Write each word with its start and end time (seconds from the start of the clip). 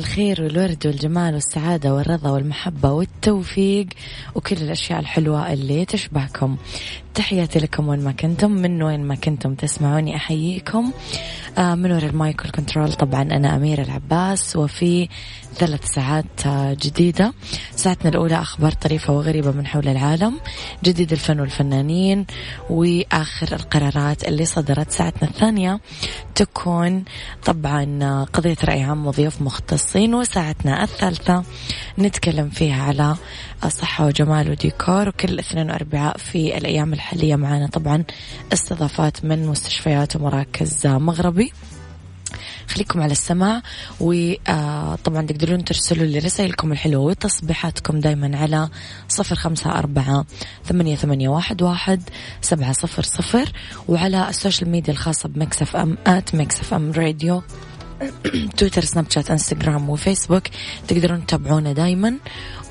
الخير 0.00 0.42
والورد 0.42 0.86
والجمال 0.86 1.34
والسعادة 1.34 1.94
والرضا 1.94 2.30
والمحبة 2.30 2.92
والتوفيق 2.92 3.86
وكل 4.34 4.56
الأشياء 4.56 5.00
الحلوة 5.00 5.52
اللي 5.52 5.84
تشبهكم. 5.84 6.56
تحياتي 7.14 7.58
لكم 7.58 7.88
وين 7.88 8.00
ما 8.00 8.12
كنتم 8.12 8.50
من 8.50 8.82
وين 8.82 9.00
ما 9.00 9.14
كنتم 9.14 9.54
تسمعوني 9.54 10.16
أحييكم. 10.16 10.92
آه، 11.58 11.74
من 11.74 11.92
وراء 11.92 12.04
ال 12.04 12.13
mic 12.13 12.40
وال 12.40 12.52
control 12.52 12.92
طبعا 12.92 13.22
أنا 13.22 13.56
أميرة 13.56 13.82
العباس 13.82 14.56
وفي 14.56 15.08
ثلاث 15.54 15.84
ساعات 15.84 16.46
آه، 16.46 16.76
جديدة. 16.82 17.32
ساعتنا 17.76 18.10
الأولى 18.10 18.34
أخبار 18.34 18.72
طريفة 18.72 19.12
وغريبة 19.12 19.50
من 19.50 19.66
حول 19.66 19.88
العالم 19.88 20.40
جديد 20.84 21.12
الفن 21.12 21.40
والفنانين 21.40 22.26
وآخر 22.70 23.52
القرارات 23.56 24.28
اللي 24.28 24.44
صدرت 24.44 24.90
ساعتنا 24.90 25.28
الثانية. 25.28 25.80
تكون 26.40 27.04
طبعا 27.44 28.24
قضية 28.32 28.56
رأي 28.64 28.82
عام 28.82 29.06
وضيوف 29.06 29.42
مختصين 29.42 30.14
وساعتنا 30.14 30.82
الثالثة 30.82 31.44
نتكلم 31.98 32.48
فيها 32.48 32.82
على 32.82 33.16
صحة 33.68 34.06
وجمال 34.06 34.50
وديكور 34.50 35.08
وكل 35.08 35.38
اثنين 35.38 35.70
وأربعاء 35.70 36.16
في 36.18 36.58
الأيام 36.58 36.92
الحالية 36.92 37.36
معنا 37.36 37.66
طبعا 37.66 38.04
استضافات 38.52 39.24
من 39.24 39.46
مستشفيات 39.46 40.16
ومراكز 40.16 40.86
مغربي. 40.86 41.52
خليكم 42.70 43.02
على 43.02 43.12
السماع 43.12 43.62
وطبعا 44.00 45.26
تقدرون 45.26 45.64
ترسلوا 45.64 46.06
لي 46.06 46.18
رسائلكم 46.18 46.72
الحلوة 46.72 47.02
وتصبيحاتكم 47.02 48.00
دايما 48.00 48.38
على 48.38 48.68
صفر 49.08 49.36
خمسة 49.36 49.78
أربعة 49.78 50.24
ثمانية, 50.64 50.96
ثمانية 50.96 51.28
واحد, 51.28 51.62
واحد 51.62 52.02
سبعة 52.40 52.72
صفر 52.72 53.02
صفر 53.02 53.52
وعلى 53.88 54.28
ال 54.28 54.34
social 54.34 54.70
media 54.70 54.92
الخاصة 54.92 55.28
ب 55.28 55.40
Mix 55.40 55.76
FM 55.76 55.98
at 56.06 56.34
Mix 56.34 56.74
FM 56.74 56.92
Radio 56.92 57.42
تويتر 58.56 58.84
سناب 58.84 59.06
شات 59.10 59.30
إنستغرام 59.30 59.90
وفيسبوك. 59.90 60.42
تقدرون 60.88 61.26
تتابعونا 61.26 61.72
دايما 61.72 62.16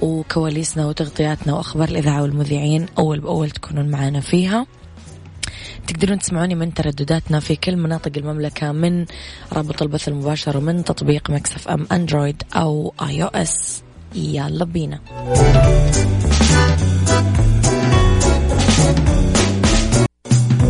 وكواليسنا 0.02 0.85
وتغطياتنا 0.85 1.53
وأخبار 1.53 1.90
الإذاعة 1.90 2.22
والمذيعين 2.22 2.85
أول 2.97 3.19
بأول 3.19 3.50
تكونون 3.50 3.90
معنا 3.90 4.19
فيها. 4.19 4.66
تقدرون 5.89 6.19
تسمعوني 6.19 6.55
من 6.55 6.73
تردداتنا 6.73 7.39
في 7.39 7.55
كل 7.55 7.75
مناطق 7.77 8.11
المملكة 8.17 8.72
من 8.72 9.05
رابط 9.53 9.81
البث 9.81 10.07
المباشر 10.07 10.57
ومن 10.57 10.83
تطبيق 10.83 11.29
Mix 11.29 11.67
FM 11.67 11.88
أندرويد 11.91 12.44
أو 12.55 12.94
iOS 13.01 13.84
يلا 14.16 14.66
بينا. 14.66 14.99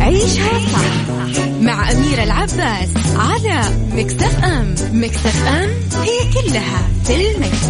عيشها 0.00 0.58
صح 0.58 1.40
مع 1.60 1.92
أميرة 1.92 2.22
العباس 2.22 2.90
على 3.16 3.62
مكتف 3.92 4.44
أم. 4.44 4.74
مكتف 4.92 5.46
أم 5.46 5.70
هي 6.02 6.18
كلها 6.34 6.88
في 7.04 7.14
المكس. 7.16 7.66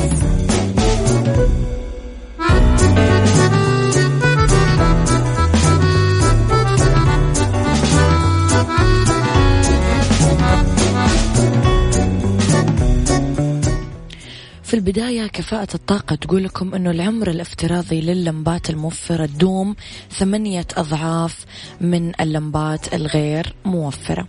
البداية 14.81 15.27
كفاءة 15.27 15.75
الطاقة 15.75 16.17
تقول 16.17 16.45
لكم 16.45 16.75
أنه 16.75 16.91
العمر 16.91 17.31
الافتراضي 17.31 18.01
لللمبات 18.01 18.71
الموفرة 18.71 19.27
تدوم 19.27 19.77
ثمانية 20.11 20.67
أضعاف 20.77 21.45
من 21.81 22.13
اللمبات 22.21 22.95
الغير 22.95 23.55
موفرة. 23.65 24.29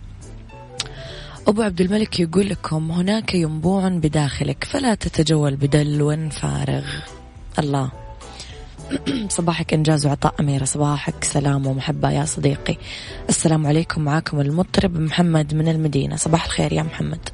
أبو 1.48 1.62
عبد 1.62 1.80
الملك 1.80 2.20
يقول 2.20 2.48
لكم 2.48 2.90
هناك 2.90 3.34
ينبوع 3.34 3.88
بداخلك 3.88 4.64
فلا 4.64 4.94
تتجول 4.94 5.56
بدلو 5.56 6.28
فارغ. 6.30 6.84
الله. 7.58 7.92
صباحك 9.28 9.74
إنجاز 9.74 10.06
وعطاء 10.06 10.34
أميرة. 10.40 10.64
صباحك 10.64 11.24
سلام 11.24 11.66
ومحبة 11.66 12.10
يا 12.10 12.24
صديقي. 12.24 12.76
السلام 13.28 13.66
عليكم 13.66 14.02
معكم 14.02 14.40
المطرب 14.40 14.98
محمد 14.98 15.54
من 15.54 15.68
المدينة. 15.68 16.16
صباح 16.16 16.44
الخير 16.44 16.72
يا 16.72 16.82
محمد. 16.82 17.28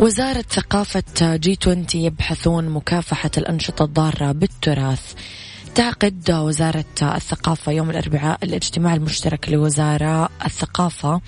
وزارة 0.00 0.44
ثقافة 0.50 1.36
جي 1.36 1.58
20 1.62 1.86
يبحثون 1.94 2.68
مكافحة 2.68 3.30
الأنشطة 3.38 3.84
الضارة 3.84 4.32
بالتراث. 4.32 5.14
تعقد 5.74 6.30
وزارة 6.30 6.84
الثقافة 7.02 7.72
يوم 7.72 7.90
الأربعاء 7.90 8.38
الاجتماع 8.42 8.94
المشترك 8.94 9.48
لوزراء 9.48 10.30
الثقافة 10.44 11.20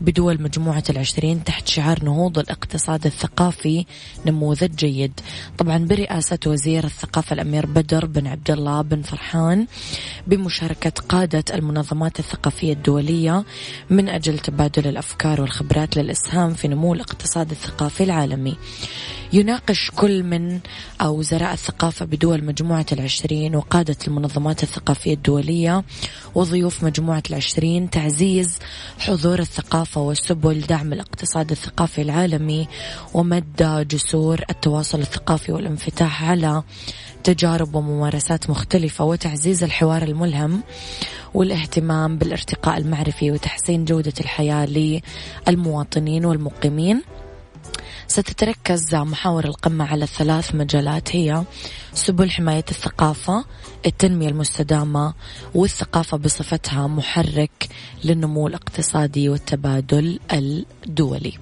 بدول 0.00 0.42
مجموعة 0.42 0.82
العشرين 0.90 1.44
تحت 1.44 1.68
شعار 1.68 2.04
نهوض 2.04 2.38
الاقتصاد 2.38 3.06
الثقافي 3.06 3.86
نموذج 4.26 4.74
جيد. 4.74 5.20
طبعا 5.58 5.78
برئاسة 5.78 6.38
وزير 6.46 6.84
الثقافة 6.84 7.34
الأمير 7.34 7.66
بدر 7.66 8.06
بن 8.06 8.26
عبد 8.26 8.50
الله 8.50 8.82
بن 8.82 9.02
فرحان 9.02 9.66
بمشاركة 10.26 11.02
قادة 11.08 11.44
المنظمات 11.54 12.18
الثقافية 12.18 12.72
الدولية 12.72 13.44
من 13.90 14.08
أجل 14.08 14.38
تبادل 14.38 14.86
الأفكار 14.86 15.40
والخبرات 15.40 15.96
للإسهام 15.96 16.54
في 16.54 16.68
نمو 16.68 16.94
الاقتصاد 16.94 17.50
الثقافي 17.50 18.04
العالمي. 18.04 18.56
يناقش 19.32 19.90
كل 19.90 20.22
من 20.22 20.60
وزراء 21.04 21.52
الثقافة 21.52 22.04
بدول 22.04 22.44
مجموعة 22.44 22.86
العشرين 22.92 23.56
وقادة 23.56 23.96
المنظمات 24.08 24.62
الثقافية 24.62 25.14
الدولية 25.14 25.84
وضيوف 26.34 26.84
مجموعة 26.84 27.22
العشرين 27.30 27.90
تعزيز 27.90 28.58
حضور 28.98 29.38
الثقافة 29.38 30.00
وسبل 30.00 30.60
دعم 30.60 30.92
الاقتصاد 30.92 31.50
الثقافي 31.50 32.02
العالمي 32.02 32.68
ومد 33.14 33.86
جسور 33.90 34.40
التواصل 34.50 35.00
الثقافي 35.00 35.52
والانفتاح 35.52 36.24
على 36.24 36.62
تجارب 37.24 37.74
وممارسات 37.74 38.50
مختلفة 38.50 39.04
وتعزيز 39.04 39.64
الحوار 39.64 40.02
الملهم 40.02 40.62
والاهتمام 41.34 42.18
بالارتقاء 42.18 42.78
المعرفي 42.78 43.30
وتحسين 43.30 43.84
جودة 43.84 44.12
الحياة 44.20 44.66
للمواطنين 45.46 46.24
والمقيمين. 46.24 47.02
ستتركز 48.10 48.94
محاور 48.94 49.44
القمة 49.44 49.84
على 49.84 50.06
ثلاث 50.06 50.54
مجالات. 50.54 51.16
هي 51.16 51.44
سبل 51.94 52.30
حماية 52.30 52.64
الثقافة 52.70 53.44
التنمية 53.86 54.28
المستدامة 54.28 55.14
والثقافة 55.54 56.16
بصفتها 56.16 56.86
محرك 56.86 57.68
للنمو 58.04 58.46
الاقتصادي 58.46 59.28
والتبادل 59.28 60.18
الدولي. 60.32 61.38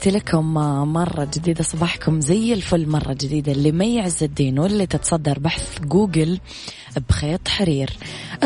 تحياتي 0.00 0.18
لكم 0.18 0.54
مرة 0.92 1.28
جديدة 1.34 1.64
صباحكم 1.64 2.20
زي 2.20 2.52
الفل 2.52 2.88
مرة 2.88 3.12
جديدة. 3.12 3.52
مي 3.52 3.72
عز 4.00 4.22
الدين 4.22 4.58
واللي 4.58 4.86
تتصدر 4.86 5.38
بحث 5.38 5.80
جوجل 5.80 6.40
بخيط 7.08 7.48
حرير. 7.48 7.90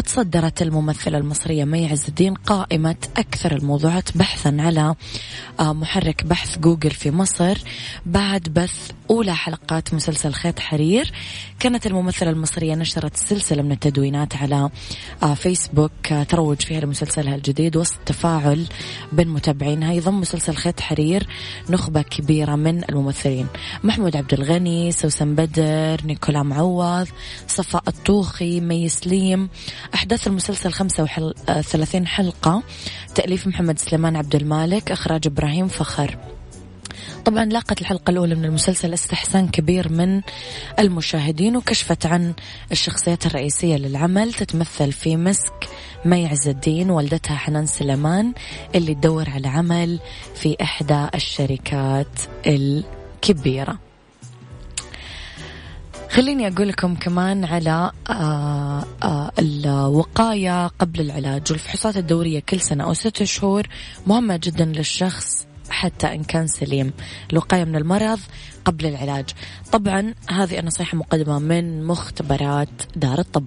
تصدرت 0.05 0.62
الممثلة 0.62 1.19
المصرية 1.19 1.64
مي 1.64 1.87
عز 1.91 2.05
الدين 2.08 2.35
قائمة 2.35 2.96
أكثر 3.17 3.52
الموضوعات 3.52 4.17
بحثا 4.17 4.56
على 4.61 4.94
آه، 5.61 5.73
محرك 5.73 6.25
بحث 6.25 6.58
جوجل 6.58 6.91
في 6.91 7.11
مصر 7.11 7.58
بعد 8.06 8.43
بث 8.43 8.91
أولى 9.11 9.35
حلقات 9.35 9.94
مسلسل 9.94 10.32
خيط 10.32 10.58
حرير. 10.58 11.12
كانت 11.58 11.87
الممثلة 11.87 12.31
المصرية 12.31 12.75
نشرت 12.75 13.17
سلسلة 13.17 13.62
من 13.62 13.73
التدوينات 13.73 14.37
على 14.37 14.70
آه، 15.23 15.35
فيسبوك 15.35 16.12
آه، 16.12 16.23
تروج 16.23 16.61
فيها 16.61 16.81
لمسلسلها 16.81 17.35
الجديد 17.35 17.76
وسط 17.76 17.96
تفاعل 18.06 18.67
بين 19.12 19.29
متابعينها. 19.29 19.93
يضم 19.93 20.20
مسلسل 20.20 20.55
خيط 20.55 20.81
حرير 20.81 21.26
نخبة 21.70 22.02
كبيرة 22.02 22.55
من 22.56 22.85
الممثلين 22.88 23.46
محمود 23.85 24.17
عبد 24.17 24.35
الغني 24.35 24.93
سوسن 24.93 25.35
بدر 25.35 26.00
نيكولا 26.05 26.43
معوض 26.43 27.08
صفاء 27.49 27.82
الطوخي 28.35 28.61
مي 28.61 28.89
سليم 28.89 29.49
أحداث 29.95 30.27
المسلسل 30.27 30.73
35 30.73 32.07
حلقة. 32.07 32.63
تأليف 33.15 33.47
محمد 33.47 33.79
سليمان 33.79 34.17
عبد 34.17 34.35
المالك 34.35 34.93
إخراج 34.93 35.27
إبراهيم 35.27 35.69
فخر. 35.69 36.19
طبعا 37.25 37.45
لاقت 37.45 37.81
الحلقة 37.81 38.11
الأولى 38.11 38.35
من 38.35 38.45
المسلسل 38.45 38.95
استحسان 38.95 39.49
كبير 39.49 39.93
من 39.93 40.21
المشاهدين 40.79 41.57
وكشفت 41.57 42.07
عن 42.07 42.35
الشخصيات 42.73 43.27
الرئيسية 43.27 43.77
للعمل. 43.77 44.33
تتمثل 44.33 44.93
في 44.93 45.17
مسك 45.17 45.69
مي 46.05 46.27
عز 46.27 46.49
الدين 46.49 46.91
والدتها 46.91 47.37
حنان 47.37 47.67
سليمان 47.67 48.33
اللي 48.75 48.95
تدور 48.95 49.31
على 49.31 49.49
عمل 49.49 50.01
في 50.35 50.57
إحدى 50.63 51.07
الشركات 51.15 52.21
الكبيرة. 52.47 53.84
خليني 56.15 56.49
أقول 56.49 56.69
لكم 56.69 56.95
كمان 56.95 57.45
على 57.45 57.91
آه، 58.11 58.85
آه، 59.03 59.33
الوقاية 59.39 60.67
قبل 60.67 61.01
العلاج 61.01 61.43
والفحوصات 61.51 61.97
الدورية 61.97 62.41
كل 62.41 62.61
سنة 62.61 62.85
أو 62.85 62.95
ست 62.95 63.23
شهور 63.23 63.67
مهمة 64.07 64.41
جدا 64.43 64.65
للشخص 64.65 65.47
حتى 65.71 66.07
إن 66.15 66.23
كان 66.23 66.47
سليم. 66.47 66.93
الوقاية 67.33 67.65
من 67.65 67.77
المرض 67.77 68.21
قبل 68.65 68.87
العلاج. 68.87 69.25
طبعا 69.73 70.15
هذه 70.31 70.59
النصيحة 70.59 70.97
مقدمة 70.99 71.39
من 71.39 71.85
مختبرات 71.85 72.69
دار 72.97 73.19
الطب. 73.19 73.47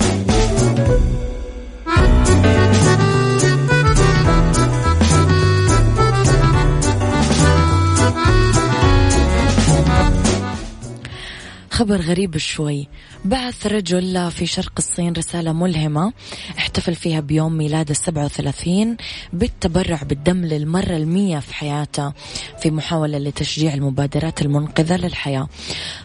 خبر 11.81 12.01
غريب 12.01 12.37
شوي. 12.37 12.87
بعث 13.25 13.67
رجل 13.67 14.31
في 14.31 14.45
شرق 14.45 14.71
الصين 14.77 15.13
رسالة 15.13 15.53
ملهمة 15.53 16.13
احتفل 16.57 16.95
فيها 16.95 17.19
بيوم 17.19 17.57
ميلاد 17.57 17.89
السبعة 17.89 18.25
وثلاثين 18.25 18.97
بالتبرع 19.33 20.03
بالدم 20.03 20.45
للمرة 20.45 20.97
المية 20.97 21.39
في 21.39 21.53
حياته 21.53 22.13
في 22.59 22.71
محاولة 22.71 23.17
لتشجيع 23.17 23.73
المبادرات 23.73 24.41
المنقذة 24.41 24.97
للحياة. 24.97 25.47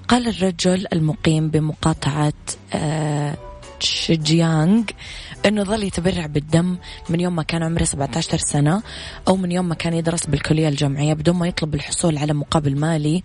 قال 0.09 0.29
الرجل 0.29 0.87
المقيم 0.93 1.49
بمقاطعة 1.49 2.33
آه 3.77 3.85
شجيانغ 3.85 4.83
إنه 5.47 5.65
ظل 5.65 5.83
يتبرع 5.83 6.27
بالدم 6.27 6.77
من 7.09 7.21
يوم 7.21 7.37
ما 7.37 7.43
كان 7.43 7.63
عمره 7.63 7.85
17 7.85 8.39
سنة 8.39 8.83
أو 9.29 9.37
من 9.37 9.53
يوم 9.53 9.69
ما 9.69 9.75
كان 9.75 9.95
يدرس 9.95 10.27
بالكلية 10.27 10.69
الجامعية 10.69 11.15
بدون 11.15 11.37
ما 11.37 11.49
يطلب 11.49 11.75
الحصول 11.75 12.19
على 12.19 12.35
مقابل 12.35 12.79
مالي 12.79 13.23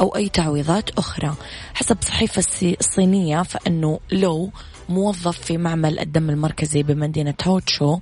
أو 0.00 0.16
أي 0.16 0.28
تعويضات 0.28 0.90
أخرى. 0.90 1.34
حسب 1.74 1.96
صحيفة 2.00 2.44
الصينية 2.80 3.42
فإنه 3.42 4.00
لو 4.12 4.50
موظف 4.88 5.38
في 5.38 5.58
معمل 5.58 5.98
الدم 5.98 6.30
المركزي 6.30 6.82
بمدينة 6.82 7.34
هوتشو 7.44 7.98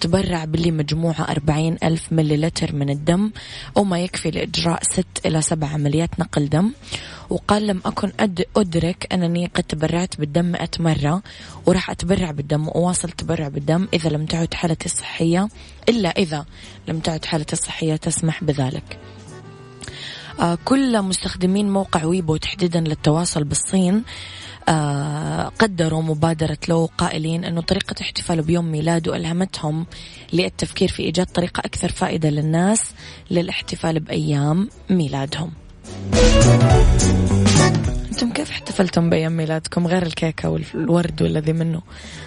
تبرع 0.00 0.44
باللي 0.44 0.70
مجموعة 0.70 1.26
أربعين 1.30 1.76
ألف 1.82 2.12
مليلتر 2.12 2.74
من 2.74 2.90
الدم 2.90 3.30
أو 3.76 3.84
ما 3.84 4.00
يكفي 4.00 4.30
لإجراء 4.30 4.82
ست 4.82 5.26
إلى 5.26 5.42
سبع 5.42 5.68
عمليات 5.68 6.20
نقل 6.20 6.48
دم. 6.48 6.72
وقال 7.30 7.66
لم 7.66 7.80
أكن 7.86 8.12
أد 8.20 8.44
أدرك 8.56 9.12
أنني 9.12 9.46
قد 9.46 9.62
تبرعت 9.62 10.20
بالدم 10.20 10.44
مئة 10.44 10.68
مرة 10.78 11.22
وراح 11.66 11.90
أتبرع 11.90 12.30
بالدم 12.30 12.68
وأواصل 12.68 13.10
تبرع 13.10 13.48
بالدم 13.48 13.88
إذا 13.94 14.10
لم 14.10 14.26
تعد 14.26 14.54
حالتي 14.54 14.86
الصحية 14.86 15.48
إلا 15.88 16.08
إذا 16.08 16.46
لم 16.88 16.98
تعد 16.98 17.24
حالتي 17.24 17.52
الصحية 17.52 17.96
تسمح 17.96 18.44
بذلك. 18.44 18.98
آه 20.40 20.58
كل 20.64 21.02
مستخدمين 21.02 21.70
موقع 21.70 22.04
ويبو 22.04 22.36
تحديدا 22.36 22.80
للتواصل 22.80 23.44
بالصين 23.44 24.02
آه 24.68 25.48
قدروا 25.58 26.02
مبادرة 26.02 26.58
لو 26.68 26.90
قائلين 26.98 27.44
أنه 27.44 27.60
طريقة 27.60 27.94
احتفاله 28.00 28.42
بيوم 28.42 28.64
ميلاده 28.64 29.16
ألهمتهم 29.16 29.86
للتفكير 30.32 30.88
في 30.88 31.02
إيجاد 31.02 31.26
طريقة 31.26 31.60
أكثر 31.60 31.88
فائدة 31.88 32.30
للناس 32.30 32.92
للاحتفال 33.30 34.00
بأيام 34.00 34.68
ميلادهم. 34.90 35.63
أنتم 38.12 38.32
كيف 38.32 38.50
احتفلتم 38.50 39.10
بأيام 39.10 39.36
ميلادكم؟ 39.36 39.86
غير 39.86 40.02
الكيكة 40.02 40.48
والورد 40.48 41.22
والذي 41.22 41.52
منه. 41.52 41.82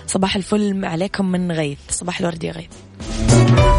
صباح 0.07 0.36
الفل 0.36 0.86
عليكم 0.86 1.31
من 1.31 1.52
غيث. 1.52 1.78
صباح 1.90 2.19
الورد 2.19 2.44
يا 2.44 2.52
غيث. 2.52 3.77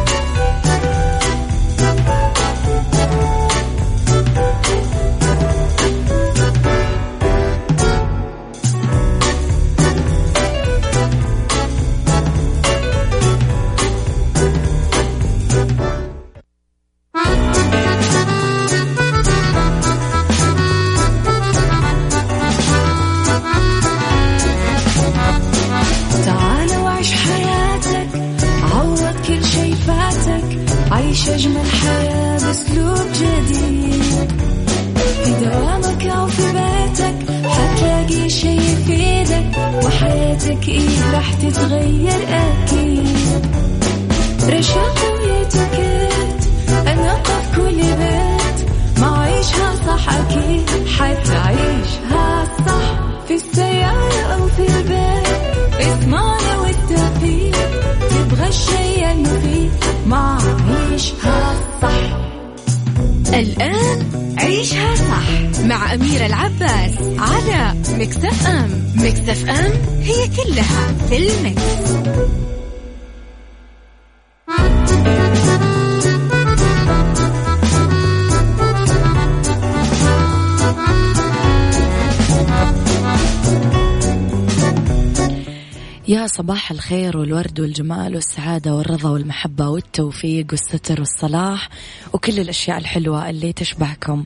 يا 86.08 86.26
صباح 86.26 86.70
الخير 86.70 87.16
والورد 87.16 87.60
والجمال 87.60 88.14
والسعادة 88.14 88.74
والرضا 88.74 89.10
والمحبة 89.10 89.68
والتوفيق 89.68 90.46
والستر 90.50 91.00
والصلاح 91.00 91.68
وكل 92.12 92.40
الأشياء 92.40 92.78
الحلوة 92.78 93.30
اللي 93.30 93.52
تشبهكم. 93.52 94.24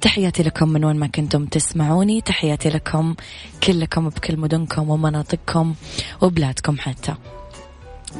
تحياتي 0.00 0.42
لكم 0.42 0.68
من 0.68 0.84
وين 0.84 0.96
ما 0.96 1.06
كنتم 1.06 1.46
تسمعوني. 1.46 2.20
تحياتي 2.20 2.68
لكم 2.68 3.14
كلكم 3.62 4.08
بكل 4.08 4.36
مدنكم 4.36 4.90
ومناطقكم 4.90 5.74
وبلادكم 6.22 6.78
حتى. 6.78 7.14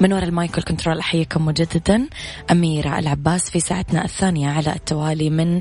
من 0.00 0.12
وراء 0.12 0.24
المايكل 0.24 0.62
كنترول 0.62 0.98
أحييكم 0.98 1.44
مجددا. 1.44 2.08
أميرة 2.50 2.98
العباس 2.98 3.50
في 3.50 3.60
ساعتنا 3.60 4.04
الثانية 4.04 4.48
على 4.48 4.72
التوالي 4.72 5.30
من 5.30 5.60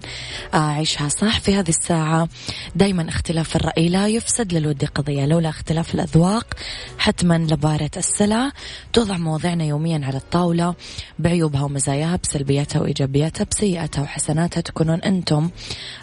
آه، 0.54 0.58
عيشها 0.58 1.10
صح. 1.10 1.40
في 1.40 1.56
هذه 1.56 1.70
الساعة 1.70 2.28
دايما 2.76 3.10
اختلاف 3.10 3.56
الرأي 3.56 3.90
لا 3.90 4.08
يفسد 4.08 4.54
للود 4.54 4.86
قضية 4.86 5.26
لولا 5.26 5.50
اختلاف 5.50 5.96
الأذواق 5.96 6.54
حتما 6.98 7.38
لبارة 7.38 7.92
السلع. 7.98 8.52
توضع 8.94 9.18
مواضيعنا 9.18 9.64
يوميا 9.64 10.02
على 10.06 10.18
الطاولة 10.18 10.76
بعيوبها 11.20 11.64
ومزاياها 11.64 12.20
بسلبياتها 12.24 12.82
وإيجابياتها 12.82 13.44
بسيئاتها 13.52 14.02
وحسناتها. 14.02 14.62
تكونون 14.62 15.00
أنتم 15.02 15.50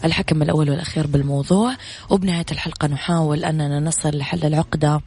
الحكم 0.05 0.43
الأول 0.43 0.71
والأخير 0.71 1.07
بالموضوع. 1.07 1.75
وبنهاية 2.11 2.47
الحلقة 2.53 2.89
نحاول 2.89 3.45
أننا 3.45 3.81
نصل 3.81 4.19
لحل 4.19 4.45
العقدة. 4.45 5.01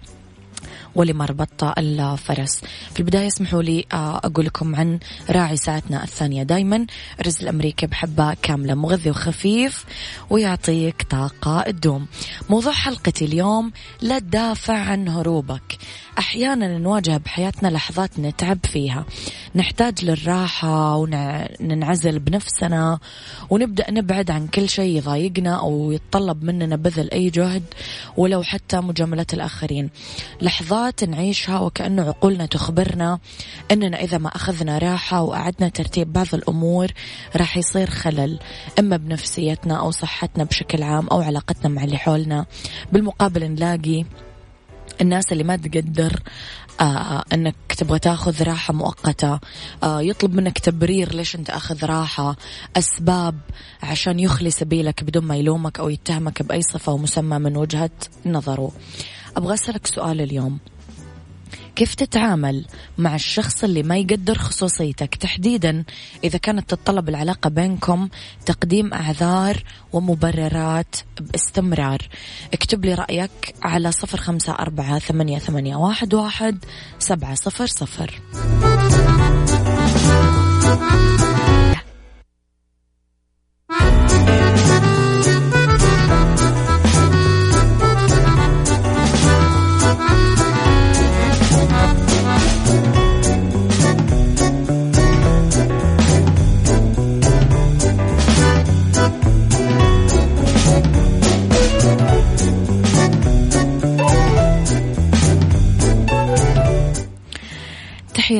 ولمربط 0.96 1.64
الفرس. 1.78 2.62
في 2.94 3.00
البداية 3.00 3.28
اسمحوا 3.28 3.64
لي 3.64 3.86
آه، 3.94 4.18
أقول 4.18 4.46
لكم 4.46 4.76
عن 4.76 5.00
راعي 5.30 5.58
ساعتنا 5.58 6.04
الثانية. 6.04 6.44
دايما 6.44 6.86
رز 7.26 7.42
الأمريكي 7.42 7.88
بحبة 7.88 8.34
كاملة 8.34 8.76
مغذي 8.76 9.10
وخفيف 9.10 9.86
ويعطيك 10.30 11.06
طاقة 11.10 11.60
الدوم. 11.68 12.08
موضوع 12.50 12.74
حلقتي 12.74 13.26
اليوم 13.26 13.72
لا 14.02 14.20
تدافع 14.20 14.78
عن 14.78 15.08
هروبك. 15.08 15.78
أحيانا 16.18 16.78
نواجه 16.78 17.18
بحياتنا 17.18 17.68
لحظات 17.68 18.20
نتعب 18.20 18.58
فيها. 18.66 19.06
نحتاج 19.56 20.06
للراحة 20.06 20.96
وننعزل 20.96 22.20
بنفسنا 22.20 23.00
ونبدأ 23.50 23.92
نبعد 23.92 24.32
عن 24.32 24.48
كل 24.48 24.70
شيء 24.70 24.98
يضايقنا 24.98 25.60
أو 25.60 25.92
يتطلب 25.92 26.44
مننا 26.44 26.76
بذل 26.76 27.12
أي 27.12 27.30
جهد 27.30 27.64
ولو 28.18 28.44
حتى 28.44 28.78
مجاملة 28.78 29.26
الآخرين. 29.34 29.90
لحظات 30.42 31.04
نعيشها 31.04 31.60
وكأنه 31.60 32.04
عقولنا 32.04 32.46
تخبرنا 32.46 33.20
أننا 33.72 34.02
إذا 34.02 34.18
ما 34.18 34.30
أخذنا 34.30 34.78
راحة 34.78 35.22
وأعدنا 35.22 35.70
ترتيب 35.70 36.14
بعض 36.14 36.28
الأمور 36.34 36.92
راح 37.36 37.58
يصير 37.58 37.90
خلل 37.90 38.40
إما 38.80 38.98
بنفسيتنا 38.98 39.80
أو 39.80 39.92
صحتنا 39.92 40.44
بشكل 40.44 40.84
عام 40.84 41.08
أو 41.08 41.22
علاقتنا 41.22 41.70
مع 41.70 41.84
اللي 41.84 41.98
حولنا. 41.98 42.46
بالمقابل 42.92 43.52
نلاقي 43.52 44.06
الناس 45.02 45.32
اللي 45.32 45.44
ما 45.44 45.56
تقدر 45.56 46.20
آه 46.82 47.24
إنك 47.34 47.56
تبغى 47.78 48.00
تاخذ 48.00 48.44
راحة 48.44 48.74
مؤقتة. 48.74 49.40
آه 49.84 50.02
يطلب 50.02 50.34
منك 50.34 50.60
تبرير 50.60 51.16
ليش 51.16 51.36
أنت 51.36 51.50
أخذ 51.50 51.86
راحة 51.86 52.36
أسباب 52.76 53.36
عشان 53.84 54.20
يخلي 54.20 54.50
سبيلك 54.52 55.04
بدون 55.04 55.24
ما 55.24 55.36
يلومك 55.36 55.80
أو 55.80 55.90
يتهمك 55.90 56.42
بأي 56.42 56.62
صفة 56.62 56.92
ومسمى 56.92 57.40
من 57.40 57.58
وجهة 57.58 57.92
نظره. 58.26 58.72
أبغى 59.38 59.54
أسألك 59.54 59.88
سؤال 59.88 60.22
اليوم. 60.22 60.60
كيف 61.76 61.96
تتعامل 61.96 62.66
مع 62.98 63.16
الشخص 63.16 63.64
اللي 63.64 63.84
ما 63.84 63.98
يقدر 63.98 64.38
خصوصيتك؟ 64.38 65.16
تحديدا 65.16 65.84
إذا 66.24 66.38
كانت 66.38 66.70
تتطلب 66.70 67.10
العلاقة 67.10 67.50
بينكم 67.50 68.10
تقديم 68.46 68.94
أعذار 68.94 69.64
ومبررات 69.94 70.96
باستمرار. 71.22 72.08
اكتب 72.54 72.86
لي 72.86 72.94
رأيك 72.94 73.56
على 73.64 73.92
صفر 73.92 74.18
خمسة 74.18 74.54
أربعة 74.54 75.00
ثمانية, 75.00 75.40
ثمانية 75.40 75.76
واحد, 75.76 76.14
واحد 76.14 76.66
سبعة 77.00 77.36
صفر 77.36 77.66
صفر. 77.66 78.22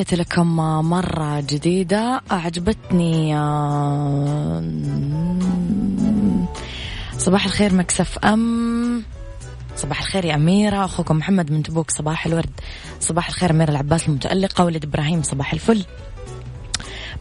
تحياتي 0.02 0.22
لكم 0.22 0.56
مرة 0.90 1.40
جديدة. 1.40 2.20
أعجبتني 2.32 3.36
آه، 3.36 4.62
صباح 7.18 7.44
الخير 7.44 7.74
مكسف 7.74 8.18
أم. 8.18 9.02
صباح 9.76 10.00
الخير 10.00 10.24
يا 10.24 10.34
أميرة. 10.34 10.84
أخوكم 10.84 11.16
محمد 11.16 11.52
من 11.52 11.62
تبوك 11.62 11.90
صباح 11.90 12.26
الورد. 12.26 12.50
صباح 13.00 13.28
الخير 13.28 13.50
أميرة 13.50 13.70
العباس 13.70 14.08
المتألقة. 14.08 14.64
ولد 14.64 14.84
إبراهيم 14.84 15.22
صباح 15.22 15.52
الفل. 15.52 15.84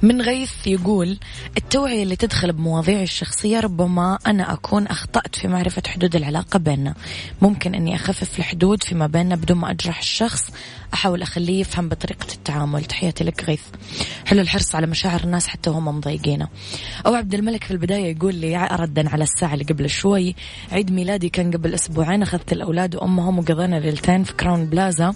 من 0.02 0.22
غيث 0.22 0.68
يقول 0.68 1.18
التوعية 1.58 2.04
اللي 2.04 2.16
تدخل 2.16 2.52
بمواضيعي 2.52 3.04
الشخصية 3.04 3.60
ربما 3.60 4.18
أنا 4.28 4.54
أكون 4.54 4.88
أخطأت 4.88 5.36
في 5.36 5.48
معرفة 5.48 5.82
حدود 5.88 6.16
العلاقة 6.16 6.60
بيننا. 6.60 6.94
ممكن 7.42 7.76
أني 7.76 7.96
أخفف 7.96 8.40
الحدود 8.40 8.84
فيما 8.84 9.08
بيننا 9.08 9.36
بدون 9.36 9.58
ما 9.58 9.72
أجرح 9.72 10.00
الشخص. 10.00 10.52
أحاول 10.94 11.22
أخليه 11.22 11.62
يفهم 11.62 11.90
بطريقة 11.90 12.28
التعامل. 12.34 12.86
تحياتي 12.86 13.24
لك 13.24 13.44
غيث. 13.44 13.62
حلو 14.26 14.42
الحرص 14.42 14.76
على 14.76 14.88
مشاعر 14.88 15.24
الناس 15.24 15.48
حتى 15.48 15.70
وهم 15.70 15.98
مضايقينه. 15.98 16.48
أو 17.06 17.14
عبد 17.14 17.34
الملك 17.34 17.64
في 17.64 17.72
البداية 17.72 18.16
يقول 18.16 18.36
لي 18.36 18.68
ردا 18.72 19.10
على 19.10 19.24
الساعة 19.24 19.54
اللي 19.54 19.66
قبل 19.66 19.90
شوي. 19.90 20.36
عيد 20.72 20.92
ميلادي 20.92 21.30
كان 21.30 21.52
قبل 21.52 21.74
أسبوعين. 21.74 22.22
أخذت 22.22 22.54
الأولاد 22.54 22.96
وأمهم 22.96 23.40
وقضينا 23.40 23.80
ليلتين 23.80 24.24
في 24.24 24.34
كراون 24.34 24.66
بلازا. 24.66 25.14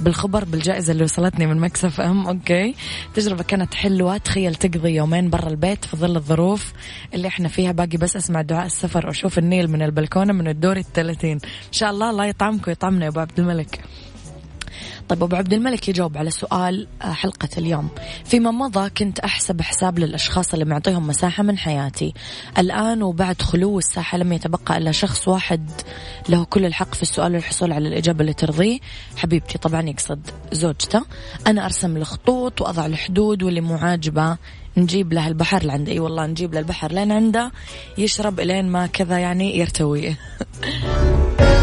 بالخبر 0.00 0.44
بالجائزة 0.44 0.92
اللي 0.92 1.04
وصلتني 1.04 1.46
من 1.46 1.60
Mix 1.60 2.00
FM. 2.00 2.26
أوكي. 2.26 2.74
تجربة 3.14 3.42
كانت 3.42 3.74
حلوة. 3.74 4.16
تخيل 4.16 4.54
تقضي 4.54 4.94
يومين 4.94 5.30
برا 5.30 5.48
البيت 5.48 5.84
في 5.84 5.96
ظل 5.96 6.16
الظروف 6.16 6.72
اللي 7.14 7.28
إحنا 7.28 7.48
فيها. 7.48 7.72
باقي 7.72 7.96
بس 7.96 8.16
أسمع 8.16 8.42
دعاء 8.42 8.66
السفر 8.66 9.06
وأشوف 9.06 9.38
النيل 9.38 9.70
من 9.70 9.82
البلكونة 9.82 10.32
من 10.32 10.48
الدور 10.48 10.76
الثلاثين. 10.76 11.38
إن 11.44 11.72
شاء 11.72 11.90
الله 11.90 12.10
الله 12.10 12.26
يطعمكم 12.26 12.64
ويطعمنا 12.68 13.04
يا 13.04 13.10
أبو 13.10 13.20
عبد 13.20 13.38
الملك. 13.40 13.80
طيب 15.08 15.22
أبو 15.22 15.36
عبد 15.36 15.52
الملك 15.52 15.88
يجاوب 15.88 16.18
على 16.18 16.30
سؤال 16.30 16.86
آه، 17.02 17.12
حلقة 17.12 17.48
اليوم. 17.58 17.88
فيما 18.24 18.50
مضى 18.50 18.90
كنت 18.90 19.18
أحسب 19.18 19.62
حساب 19.62 19.98
للأشخاص 19.98 20.52
اللي 20.52 20.64
معطيهم 20.64 21.06
مساحة 21.06 21.42
من 21.42 21.58
حياتي. 21.58 22.14
الآن 22.58 23.02
وبعد 23.02 23.42
خلو 23.42 23.78
الساحة 23.78 24.18
لم 24.18 24.32
يتبقى 24.32 24.78
إلا 24.78 24.92
شخص 24.92 25.28
واحد 25.28 25.70
له 26.28 26.44
كل 26.44 26.66
الحق 26.66 26.94
في 26.94 27.02
السؤال 27.02 27.34
والحصول 27.34 27.72
على 27.72 27.88
الإجابة 27.88 28.20
اللي 28.20 28.34
ترضيه. 28.34 28.78
حبيبتي 29.16 29.58
طبعا 29.58 29.82
يقصد 29.82 30.20
زوجته. 30.52 31.02
أنا 31.46 31.64
أرسم 31.64 31.96
الخطوط 31.96 32.60
وأضع 32.60 32.86
الحدود 32.86 33.42
واللي 33.42 33.60
مو 33.60 33.74
عاجبه 33.74 34.36
نجيب 34.76 35.12
له 35.12 35.28
البحر 35.28 35.64
لعنده. 35.64 35.92
إي 35.92 35.98
والله 35.98 36.26
نجيب 36.26 36.54
له 36.54 36.60
البحر 36.60 36.92
لين 36.92 37.12
عنده 37.12 37.52
يشرب 37.98 38.40
إلين 38.40 38.68
ما 38.68 38.86
كذا 38.86 39.18
يعني 39.18 39.58
يرتوي. 39.58 40.16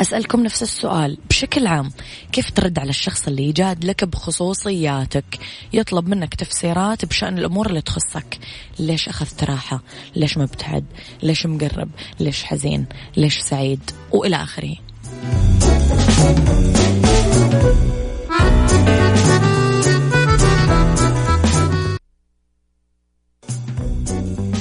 أسألكم 0.00 0.42
نفس 0.42 0.62
السؤال. 0.62 1.18
بشكل 1.28 1.66
عام 1.66 1.90
كيف 2.32 2.50
ترد 2.50 2.78
على 2.78 2.90
الشخص 2.90 3.26
اللي 3.28 3.44
يجاد 3.44 3.84
لك 3.84 4.04
بخصوصياتك؟ 4.04 5.38
يطلب 5.72 6.08
منك 6.08 6.34
تفسيرات 6.34 7.04
بشأن 7.04 7.38
الأمور 7.38 7.66
اللي 7.66 7.80
تخصك. 7.80 8.38
ليش 8.78 9.08
أخذت 9.08 9.44
راحة؟ 9.44 9.82
ليش 10.16 10.38
مبتعد؟ 10.38 10.84
ليش 11.22 11.46
مقرب؟ 11.46 11.90
ليش 12.20 12.44
حزين؟ 12.44 12.86
ليش 13.16 13.38
سعيد؟ 13.38 13.90
وإلى 14.12 14.36
آخره. 14.36 14.76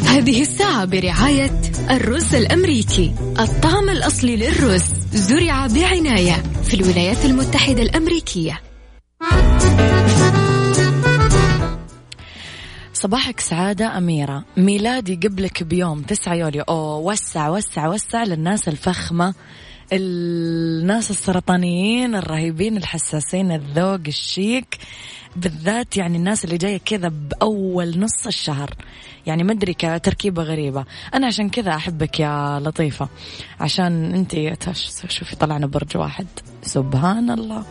هذه 0.06 0.42
الساعة 0.42 0.86
برعاية 0.86 1.69
الرز 1.92 2.36
الأمريكي. 2.36 3.16
الطعم 3.40 3.90
الأصلي 3.90 4.36
للرز 4.36 4.84
زرع 5.14 5.68
بعناية 5.68 6.34
في 6.64 6.74
الولايات 6.74 7.26
المتحدة 7.26 7.82
الأمريكية. 7.82 8.62
صباحك 12.94 13.40
سعادة 13.40 13.98
أميرة. 13.98 14.46
ميلادي 14.58 15.16
قبلك 15.16 15.64
بيوم 15.64 16.02
9 16.02 16.34
يوليو. 16.34 16.64
أوه 16.64 16.98
وسع 16.98 17.50
وسع 17.50 17.88
وسع 17.88 18.24
للناس 18.24 18.68
الفخمة 18.68 19.34
الناس 19.94 21.12
السرطانيين 21.12 22.16
الرهيبين 22.16 22.78
الحساسين 22.78 23.52
الذوق 23.52 24.02
الشيك 24.08 24.78
بالذات 25.36 25.98
يعني 25.98 26.18
الناس 26.18 26.46
اللي 26.46 26.58
جاية 26.58 26.78
كذا 26.78 27.08
بأول 27.08 28.00
نص 28.00 28.28
الشهر. 28.28 28.76
يعني 29.26 29.44
ما 29.44 29.52
أدري 29.52 29.74
كتركيبة 29.74 30.44
غريبة. 30.44 30.86
أنا 31.14 31.28
عشان 31.28 31.50
كذا 31.50 31.76
أحبك 31.76 32.20
يا 32.20 32.60
لطيفة. 32.60 33.10
عشان 33.60 34.14
أنت 34.14 34.36
شوفي 35.08 35.36
طلعنا 35.36 35.68
برج 35.68 35.98
واحد. 35.98 36.28
سبحان 36.64 37.32
الله. 37.32 37.66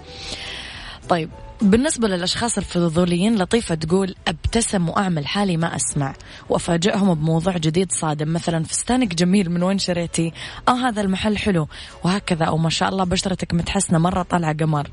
طيب 1.08 1.30
بالنسبة 1.62 2.08
للأشخاص 2.08 2.58
الفضوليين 2.58 3.38
لطيفة 3.38 3.74
تقول 3.74 4.14
أبتسم 4.28 4.88
وأعمل 4.88 5.26
حالي 5.26 5.56
ما 5.56 5.76
أسمع. 5.76 6.14
وأفاجئهم 6.48 7.14
بموضوع 7.14 7.56
جديد 7.56 7.92
صادم 7.92 8.32
مثلا 8.32 8.64
فستانك 8.64 9.14
جميل 9.14 9.50
من 9.50 9.62
وين 9.62 9.78
شريتي 9.78 10.32
آه 10.68 10.88
هذا 10.88 11.00
المحل 11.00 11.38
حلو. 11.38 11.68
وهكذا 12.04 12.44
أو 12.44 12.58
ما 12.58 12.70
شاء 12.70 12.88
الله 12.88 13.04
بشرتك 13.04 13.54
متحسنة 13.54 13.98
مرة 13.98 14.22
طالعة 14.22 14.56
قمر. 14.56 14.90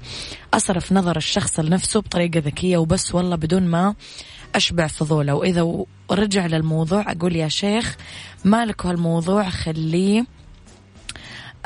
أصرف 0.54 0.94
نظر 0.94 1.18
الشخص 1.18 1.60
لنفسه 1.60 2.02
بطريقة 2.02 2.40
ذكية 2.40 2.78
وبس 2.78 3.16
والله 3.16 3.36
بدون 3.36 3.64
ما 3.64 3.96
أشبع 4.56 4.88
فضوله. 4.88 5.34
وإذا 5.34 5.86
رجع 6.12 6.46
للموضوع 6.46 7.12
أقول 7.12 7.36
يا 7.36 7.48
شيخ 7.48 7.98
مالك 8.46 8.86
هالموضوع 8.86 9.50
خليه 9.50 10.26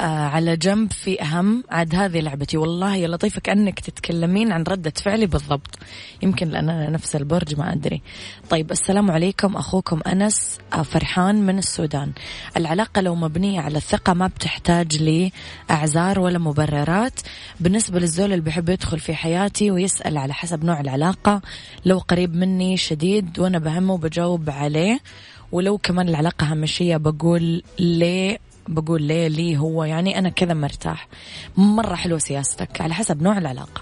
على 0.06 0.58
جنب 0.58 0.92
في 0.92 1.22
أهم. 1.22 1.64
عاد 1.70 1.96
هذه 1.96 2.20
لعبتي. 2.20 2.58
والله 2.58 2.96
يا 2.96 3.08
لطيفة 3.08 3.42
كأنك 3.42 3.80
تتكلمين 3.80 4.52
عن 4.52 4.64
ردة 4.64 4.94
فعلي 5.04 5.26
بالضبط. 5.26 5.80
يمكن 6.24 6.50
لأن 6.50 6.70
أنا 6.70 6.90
نفس 6.90 7.16
البرج 7.16 7.56
ما 7.60 7.74
أدري. 7.74 8.02
طيب 8.50 8.72
السلام 8.72 9.12
عليكم. 9.12 9.56
أخوكم 9.56 10.00
أنس 10.08 10.58
آه، 10.74 10.82
فرحان 10.82 11.46
من 11.46 11.58
السودان. 11.58 12.12
العلاقة 12.58 13.02
لو 13.02 13.16
مبنية 13.16 13.62
على 13.62 13.78
الثقة 13.78 14.14
ما 14.14 14.28
بتحتاج 14.28 15.04
لأعذار 15.70 16.20
ولا 16.20 16.40
مبررات. 16.40 17.20
بالنسبة 17.60 18.00
للزول 18.00 18.26
اللي 18.26 18.42
بيحب 18.44 18.70
يدخل 18.70 19.00
في 19.00 19.14
حياتي 19.14 19.72
ويسأل 19.72 20.18
على 20.18 20.34
حسب 20.34 20.64
نوع 20.64 20.80
العلاقة 20.80 21.42
لو 21.86 21.98
قريب 21.98 22.36
مني 22.36 22.78
شديد 22.78 23.40
وأنا 23.40 23.60
بهمه 23.60 23.94
وبجاوب 23.94 24.50
عليه. 24.50 25.00
ولو 25.52 25.78
كمان 25.78 26.10
العلاقة 26.10 26.54
همشية 26.54 26.98
بقول 26.98 27.64
ليه 27.80 28.40
بقول 28.70 29.02
ليه 29.04 29.28
لي 29.28 29.58
هو 29.58 29.84
يعني 29.84 30.20
أنا 30.20 30.30
كذا 30.30 30.54
مرتاح. 30.54 31.08
مرة 31.58 31.96
حلوة 31.96 32.20
سياستك. 32.20 32.82
على 32.82 32.94
حسب 32.94 33.22
نوع 33.22 33.38
العلاقة. 33.38 33.82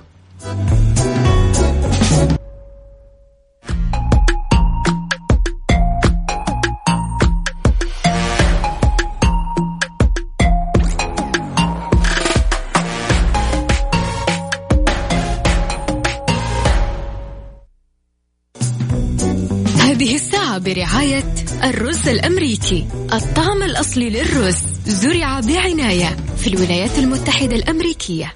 برعاية 20.57 21.33
الرز 21.63 22.07
الأمريكي. 22.07 22.87
الطعم 23.13 23.63
الأصلي 23.63 24.09
للرز. 24.09 24.76
زرع 24.87 25.39
بعناية 25.39 26.15
في 26.37 26.47
الولايات 26.47 26.99
المتحدة 26.99 27.55
الأمريكية. 27.55 28.33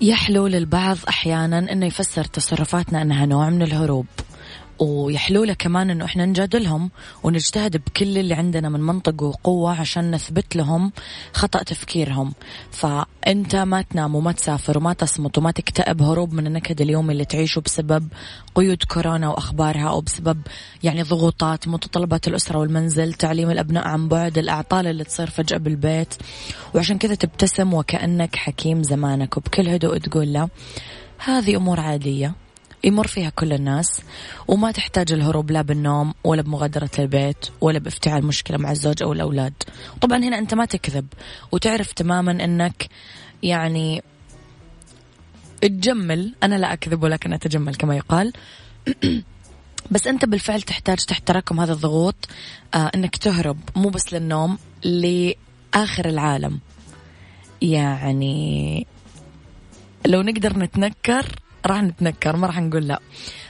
يحلو 0.00 0.46
للبعض 0.46 0.96
أحيانا 1.08 1.58
أنه 1.58 1.86
يفسر 1.86 2.24
تصرفاتنا 2.24 3.02
أنها 3.02 3.26
نوع 3.26 3.50
من 3.50 3.62
الهروب. 3.62 4.06
ويحلو 4.78 5.44
له 5.44 5.54
كمان 5.54 5.90
إنه 5.90 6.04
إحنا 6.04 6.26
نجادلهم 6.26 6.90
ونجتهد 7.22 7.76
بكل 7.76 8.18
اللي 8.18 8.34
عندنا 8.34 8.68
من 8.68 8.80
منطق 8.80 9.22
وقوة 9.22 9.80
عشان 9.80 10.10
نثبت 10.10 10.56
لهم 10.56 10.92
خطأ 11.32 11.62
تفكيرهم. 11.62 12.34
فأنت 12.70 13.56
ما 13.56 13.82
تنام 13.82 14.14
وما 14.14 14.32
تسافر 14.32 14.78
وما 14.78 14.92
تصمت 14.92 15.38
وما 15.38 15.50
تكتئب 15.50 16.02
هروب 16.02 16.32
من 16.32 16.46
النكد 16.46 16.80
اليومي 16.80 17.12
اللي 17.12 17.24
تعيشه 17.24 17.60
بسبب 17.60 18.08
قيود 18.54 18.82
كورونا 18.82 19.28
وأخبارها 19.28 19.88
أو 19.88 20.00
بسبب 20.00 20.40
يعني 20.82 21.02
ضغوطات 21.02 21.68
متطلبات 21.68 22.28
الأسرة 22.28 22.58
والمنزل 22.58 23.12
تعليم 23.12 23.50
الأبناء 23.50 23.88
عن 23.88 24.08
بعد 24.08 24.38
الأعطال 24.38 24.86
اللي 24.86 25.04
تصير 25.04 25.30
فجأة 25.30 25.58
بالبيت. 25.58 26.14
وعشان 26.74 26.98
كذا 26.98 27.14
تبتسم 27.14 27.74
وكأنك 27.74 28.36
حكيم 28.36 28.82
زمانك. 28.82 29.36
وبكل 29.36 29.68
هدوء 29.68 29.98
تقول 29.98 30.32
له 30.32 30.48
هذه 31.18 31.56
أمور 31.56 31.80
عادية. 31.80 32.43
يمر 32.84 33.06
فيها 33.06 33.30
كل 33.30 33.52
الناس 33.52 34.02
وما 34.48 34.72
تحتاج 34.72 35.12
الهروب 35.12 35.50
لا 35.50 35.62
بالنوم 35.62 36.14
ولا 36.24 36.42
بمغادرة 36.42 36.90
البيت 36.98 37.46
ولا 37.60 37.78
بافتعال 37.78 38.26
مشكلة 38.26 38.58
مع 38.58 38.70
الزوج 38.70 39.02
أو 39.02 39.12
الأولاد. 39.12 39.52
طبعا 40.00 40.18
هنا 40.18 40.38
أنت 40.38 40.54
ما 40.54 40.64
تكذب 40.64 41.06
وتعرف 41.52 41.92
تماما 41.92 42.44
أنك 42.44 42.88
يعني 43.42 44.02
تجمل. 45.60 46.34
أنا 46.42 46.54
لا 46.54 46.72
أكذب 46.72 47.02
ولكن 47.02 47.32
أتجمل 47.32 47.74
كما 47.74 47.96
يقال. 47.96 48.32
بس 49.90 50.06
أنت 50.06 50.24
بالفعل 50.24 50.62
تحتاج 50.62 50.96
تحت 50.96 51.28
تراكم 51.28 51.60
هذا 51.60 51.72
الضغوط 51.72 52.28
آه 52.74 52.90
أنك 52.94 53.16
تهرب. 53.16 53.58
مو 53.76 53.88
بس 53.88 54.12
للنوم 54.12 54.58
لآخر 54.84 56.08
العالم. 56.08 56.60
يعني 57.62 58.86
لو 60.06 60.22
نقدر 60.22 60.58
نتنكر 60.58 61.43
راح 61.66 61.82
نتنكر 61.82 62.36
ما 62.36 62.46
راح 62.46 62.60
نقول 62.60 62.88
لا. 62.88 63.00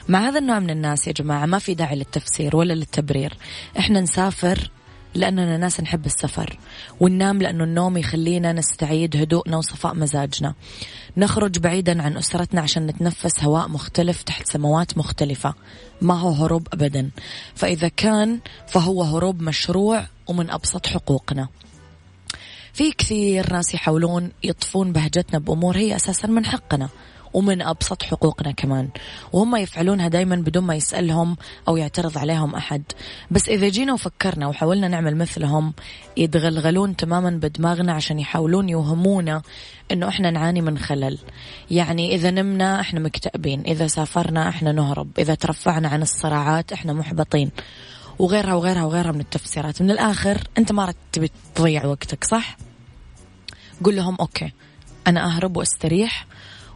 مع 0.09 0.19
هذا 0.19 0.39
النوع 0.39 0.59
من 0.59 0.69
الناس 0.69 1.07
يا 1.07 1.13
جماعة 1.13 1.45
ما 1.45 1.59
في 1.59 1.73
داعي 1.73 1.95
للتفسير 1.95 2.55
ولا 2.55 2.73
للتبرير. 2.73 3.37
إحنا 3.79 4.01
نسافر 4.01 4.71
لأننا 5.15 5.57
ناس 5.57 5.81
نحب 5.81 6.05
السفر 6.05 6.59
وننام 6.99 7.41
لأنه 7.41 7.63
النوم 7.63 7.97
يخلينا 7.97 8.53
نستعيد 8.53 9.17
هدوءنا 9.17 9.57
وصفاء 9.57 9.95
مزاجنا. 9.95 10.53
نخرج 11.17 11.59
بعيدا 11.59 12.03
عن 12.03 12.17
أسرتنا 12.17 12.61
عشان 12.61 12.87
نتنفس 12.87 13.43
هواء 13.43 13.67
مختلف 13.67 14.23
تحت 14.23 14.47
سماوات 14.47 14.97
مختلفة. 14.97 15.53
ما 16.01 16.19
هو 16.19 16.31
هروب 16.31 16.67
أبدا. 16.73 17.09
فإذا 17.55 17.87
كان 17.87 18.39
فهو 18.67 19.03
هروب 19.03 19.41
مشروع 19.41 20.05
ومن 20.27 20.49
أبسط 20.49 20.87
حقوقنا. 20.87 21.47
في 22.73 22.91
كثير 22.91 23.53
ناس 23.53 23.73
يحاولون 23.73 24.31
يطفون 24.43 24.91
بهجتنا 24.91 25.39
بأمور 25.39 25.77
هي 25.77 25.95
أساسا 25.95 26.27
من 26.27 26.45
حقنا. 26.45 26.89
ومن 27.35 27.61
أبسط 27.61 28.03
حقوقنا 28.03 28.51
كمان. 28.51 28.89
وهم 29.33 29.55
يفعلونها 29.55 30.07
دايما 30.07 30.35
بدون 30.35 30.63
ما 30.63 30.75
يسألهم 30.75 31.37
أو 31.67 31.77
يعترض 31.77 32.17
عليهم 32.17 32.55
أحد. 32.55 32.83
بس 33.31 33.49
إذا 33.49 33.69
جينا 33.69 33.93
وفكرنا 33.93 34.47
وحاولنا 34.47 34.87
نعمل 34.87 35.17
مثلهم 35.17 35.73
يتغلغلون 36.17 36.95
تماما 36.95 37.29
بدماغنا 37.29 37.93
عشان 37.93 38.19
يحاولون 38.19 38.69
يوهمونا 38.69 39.41
إنه 39.91 40.07
إحنا 40.07 40.31
نعاني 40.31 40.61
من 40.61 40.77
خلل. 40.77 41.19
يعني 41.71 42.15
إذا 42.15 42.31
نمنا 42.31 42.79
إحنا 42.79 42.99
مكتئبين 42.99 43.61
إذا 43.67 43.87
سافرنا 43.87 44.49
إحنا 44.49 44.71
نهرب 44.71 45.07
إذا 45.19 45.35
ترفعنا 45.35 45.87
عن 45.87 46.01
الصراعات 46.01 46.71
إحنا 46.71 46.93
محبطين 46.93 47.51
وغيرها 48.19 48.53
وغيرها 48.53 48.83
وغيرها 48.83 49.11
من 49.11 49.19
التفسيرات. 49.19 49.81
من 49.81 49.91
الآخر 49.91 50.47
أنت 50.57 50.71
ما 50.71 50.93
تبي 51.11 51.31
تضيع 51.55 51.85
وقتك 51.85 52.23
صح؟ 52.23 52.57
قول 53.83 53.95
لهم 53.95 54.15
أوكي 54.19 54.53
أنا 55.07 55.25
أهرب 55.25 55.57
وأستريح 55.57 56.25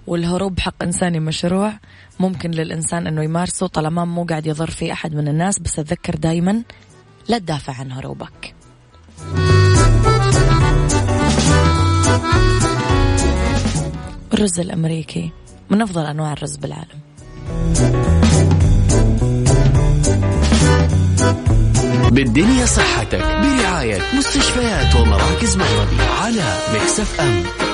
والهروب 0.07 0.59
حق 0.59 0.83
إنساني 0.83 1.19
مشروع. 1.19 1.73
ممكن 2.19 2.51
للإنسان 2.51 3.07
أنه 3.07 3.23
يمارسه 3.23 3.67
طالما 3.67 4.05
مو 4.05 4.23
قاعد 4.23 4.47
يضر 4.47 4.69
فيه 4.69 4.93
أحد 4.93 5.15
من 5.15 5.27
الناس 5.27 5.59
بس 5.59 5.79
أتذكر 5.79 6.15
دايما 6.15 6.63
لا 7.27 7.37
تدافع 7.37 7.73
عن 7.73 7.91
هروبك. 7.91 8.55
الرز 14.33 14.59
الأمريكي 14.59 15.31
من 15.69 15.81
أفضل 15.81 16.05
أنواع 16.05 16.33
الرز 16.33 16.55
بالعالم. 16.55 16.99
بالدنيا 22.11 22.65
صحتك 22.65 23.21
برعاية 23.21 24.01
مستشفيات 24.17 24.95
ومراكز 24.95 25.57
مغربي 25.57 26.01
على 26.21 26.57
Mix 26.73 27.21
FM. 27.21 27.68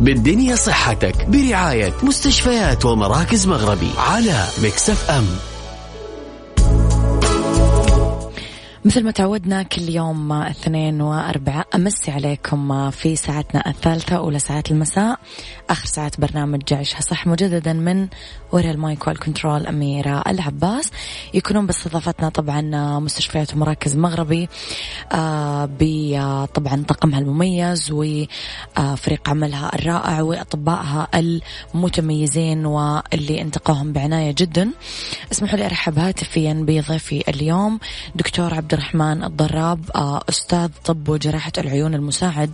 بالدنيا 0.00 0.56
صحتك 0.56 1.26
برعاية 1.28 1.92
مستشفيات 2.02 2.84
ومراكز 2.84 3.46
مغربي 3.46 3.90
على 3.98 4.44
Mix 4.62 5.10
FM. 5.10 5.26
مثل 8.84 9.04
ما 9.04 9.10
تعودنا 9.10 9.62
كل 9.62 9.88
يوم 9.88 10.32
اثنين 10.32 11.00
وأربعاء 11.00 11.66
أمسي 11.74 12.10
عليكم 12.10 12.90
في 12.90 13.16
ساعتنا 13.16 13.70
الثالثة 13.70 14.16
أولى 14.16 14.38
ساعات 14.38 14.70
المساء 14.70 15.18
آخر 15.70 15.86
ساعات 15.86 16.20
برنامج 16.20 16.62
جعشها 16.68 17.00
صح 17.00 17.26
مجددا 17.26 17.72
من 17.72 18.08
وراء 18.52 18.70
المايك 18.70 19.06
والكنترول 19.06 19.66
أميرة 19.66 20.22
العباس. 20.26 20.90
يكونون 21.34 21.66
باستضافتنا 21.66 22.28
طبعا 22.28 22.60
مستشفيات 22.98 23.54
ومراكز 23.54 23.96
مغربي 23.96 24.48
آه 25.12 26.44
طبعا 26.44 26.84
طاقمها 26.88 27.18
المميز 27.18 27.90
وفريق 27.92 29.28
عملها 29.28 29.74
الرائع 29.74 30.22
وأطبائها 30.22 31.08
المتميزين 31.14 32.66
واللي 32.66 33.40
انتقوهم 33.40 33.92
بعناية 33.92 34.34
جدا. 34.38 34.70
اسمحوا 35.32 35.58
لي 35.58 35.66
أرحب 35.66 35.98
هاتفيا 35.98 36.52
بضيفي 36.52 37.24
اليوم 37.28 37.78
دكتور 38.14 38.54
عبد 38.54 38.69
عبد 38.70 38.80
الرحمن 38.80 39.24
الضراب 39.24 39.90
آه، 39.94 40.22
أستاذ 40.28 40.68
طب 40.84 41.08
وجراحة 41.08 41.52
العيون 41.58 41.94
المساعد 41.94 42.50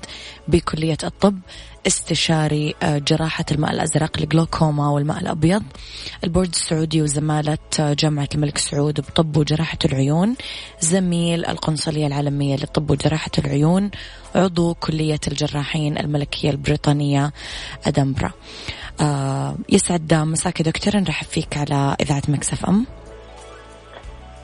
بكلية 0.49 0.97
الطب 1.05 1.39
استشاري 1.87 2.75
آه، 2.83 2.99
جراحة 2.99 3.45
الماء 3.53 3.73
الأزرق 3.73 4.19
الجلوكوما 4.19 4.89
والماء 4.89 5.19
الأبيض 5.19 5.63
البورد 6.25 6.49
السعودي 6.49 7.03
وزمالة 7.03 7.59
آه، 7.81 7.93
جامعة 7.93 8.29
الملك 8.35 8.59
سعود 8.59 9.01
بطب 9.01 9.37
وجراحة 9.37 9.79
العيون 9.85 10.35
زميل 10.81 11.47
القنصلية 11.47 12.07
العالمية 12.07 12.57
للطب 12.57 12.91
وجراحة 12.91 13.31
العيون 13.39 13.91
عضو 14.35 14.75
كلية 14.75 15.21
الجراحين 15.29 15.99
الملكية 15.99 16.51
البريطانية 16.51 17.33
أدنبرا. 17.87 18.33
يسعد 19.69 20.15
مساك 20.15 20.63
دكتور 20.63 20.97
نرحب 20.97 21.27
فيك 21.27 21.57
على 21.57 21.97
إذاعة 22.01 22.23
Mix 22.29 22.67
FM. 22.67 22.87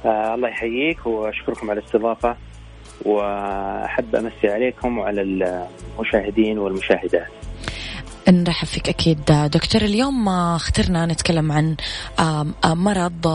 آه 0.05 0.35
الله 0.35 0.49
يحييك 0.49 1.07
وأشكركم 1.07 1.71
على 1.71 1.81
الاستضافة 1.81 2.37
وأحب 3.05 4.17
أمسي 4.17 4.49
عليكم 4.49 4.99
وعلى 4.99 5.23
المشاهدين 5.23 6.59
والمشاهدات. 6.59 7.29
نرحب 8.29 8.67
فيك 8.67 8.89
أكيد 8.89 9.25
دكتور. 9.53 9.83
اليوم 9.83 10.29
اخترنا 10.29 11.07
نتكلم 11.07 11.53
عن 11.53 11.77
مرض 12.65 13.27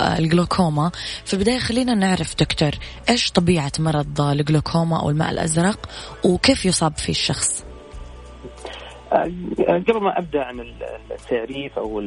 الجلوكوما. 0.00 0.90
في 1.24 1.34
البداية 1.34 1.58
خلينا 1.58 1.94
نعرف 1.94 2.34
دكتور 2.36 2.70
إيش 3.10 3.30
طبيعة 3.30 3.72
مرض 3.78 4.20
الجلوكوما 4.20 5.00
أو 5.00 5.10
الماء 5.10 5.30
الأزرق 5.30 5.88
وكيف 6.24 6.66
يصاب 6.66 6.96
فيه 6.96 7.12
الشخص؟ 7.12 7.64
آه، 9.12 9.30
قبل 9.68 10.00
ما 10.00 10.18
أبدأ 10.18 10.44
عن 10.44 10.60
التعريف 11.10 11.78
أو 11.78 12.00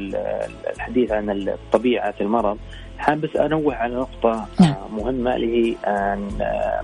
الحديث 0.75 1.11
عن 1.11 1.55
طبيعة 1.71 2.13
المرض 2.21 2.57
حابب 3.01 3.21
بس 3.21 3.35
أنوه 3.35 3.75
على 3.75 3.95
نقطة 3.95 4.47
نعم. 4.59 4.75
مهمة 4.97 5.35
اللي 5.35 5.47
هي 5.55 5.75
ان 5.87 6.29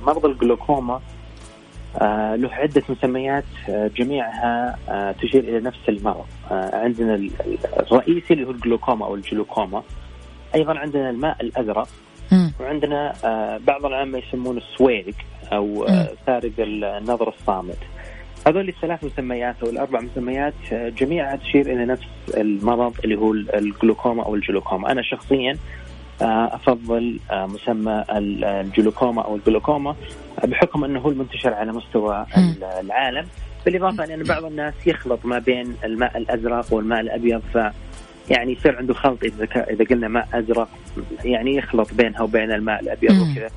مرض 0.01 0.25
الجلوكوما 0.25 1.01
آه، 2.01 2.35
له 2.35 2.53
عدة 2.53 2.83
مسميات 2.89 3.43
آه، 3.69 3.87
جميعها 3.87 4.77
آه، 4.89 5.11
تشير 5.11 5.43
إلى 5.43 5.59
نفس 5.59 5.79
المرض. 5.89 6.25
عندنا 6.51 7.29
الرئيسي 7.91 8.33
اللي 8.33 8.47
هو 8.47 8.51
الجلوكوما 8.51 9.05
أو 9.05 9.15
الجلوكوما 9.15 9.83
أيضا 10.55 10.79
عندنا 10.79 11.09
الماء 11.09 11.37
الأزرق 11.41 11.87
وعندنا 12.59 13.13
بعض 13.67 13.85
العامة 13.85 14.17
يسمونه 14.17 14.57
السويق 14.57 15.15
أو 15.53 15.87
سارق 16.25 16.51
النظر 16.59 17.29
الصامت. 17.29 17.77
هذول 18.47 18.69
الثلاث 18.69 19.03
مسميات 19.03 19.55
أو 19.63 19.69
الأربع 19.69 20.01
مسميات 20.01 20.53
جميعها 20.71 21.35
تشير 21.35 21.61
إلى 21.61 21.85
نفس 21.85 22.07
المرض 22.37 22.93
اللي 23.03 23.15
هو 23.15 23.31
الجلوكوما 23.33 24.23
أو 24.23 24.35
الجلوكوما، 24.35 24.91
أنا 24.91 25.01
شخصيا 25.01 25.57
أفضل 26.21 27.19
مسمى 27.31 28.03
الجلوكوما 28.11 29.21
أو 29.21 29.35
الجلوكوما 29.35 29.95
بحكم 30.43 30.83
أنه 30.83 30.99
هو 30.99 31.09
المنتشر 31.09 31.53
على 31.53 31.71
مستوى 31.71 32.25
العالم. 32.81 33.25
بالإضافة 33.65 34.13
أن 34.13 34.23
بعض 34.23 34.45
الناس 34.45 34.73
يخلط 34.85 35.25
ما 35.25 35.39
بين 35.39 35.75
الماء 35.83 36.17
الأزرق 36.17 36.73
والماء 36.73 36.99
الأبيض 36.99 37.41
ف 37.53 37.57
يعني 38.29 38.51
يصير 38.51 38.77
عنده 38.77 38.93
خلط 38.93 39.23
إذا 39.23 39.47
إذا 39.69 39.85
قلنا 39.85 40.07
ماء 40.07 40.27
أزرق 40.33 40.69
يعني 41.23 41.55
يخلط 41.55 41.93
بينها 41.93 42.21
وبين 42.21 42.51
الماء 42.51 42.79
الأبيض 42.81 43.11
وكذا. 43.11 43.49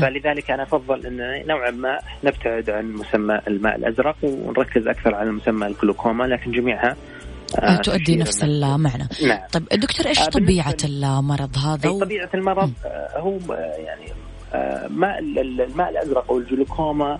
فلذلك 0.00 0.50
أنا 0.50 0.62
أفضل 0.62 1.06
أن 1.06 1.46
نوعا 1.46 1.70
ما 1.70 1.98
نبتعد 2.24 2.70
عن 2.70 2.92
مسمى 2.92 3.40
الماء 3.48 3.76
الأزرق 3.76 4.16
ونركز 4.22 4.88
أكثر 4.88 5.14
على 5.14 5.30
مسمى 5.30 5.66
الجلوكوما 5.66 6.24
لكن 6.24 6.50
جميعها 6.52 6.90
آه 6.90 6.96
تؤدي 7.82 8.16
نفس 8.16 8.44
المعنى 8.44 9.08
نعم. 9.26 9.40
طيب 9.52 9.64
دكتور 9.68 10.06
إيش 10.06 10.20
آه 10.20 10.24
طبيعة 10.24 10.76
المرض 10.84 11.58
هذا؟ 11.58 11.88
و... 11.88 12.00
طبيعة 12.00 12.30
المرض 12.34 12.72
آه 12.84 13.18
هو 13.18 13.38
يعني 13.78 14.12
ماء 14.88 15.18
الماء 15.18 15.90
الأزرق 15.90 16.30
أو 16.30 16.38
الجلوكوما 16.38 17.18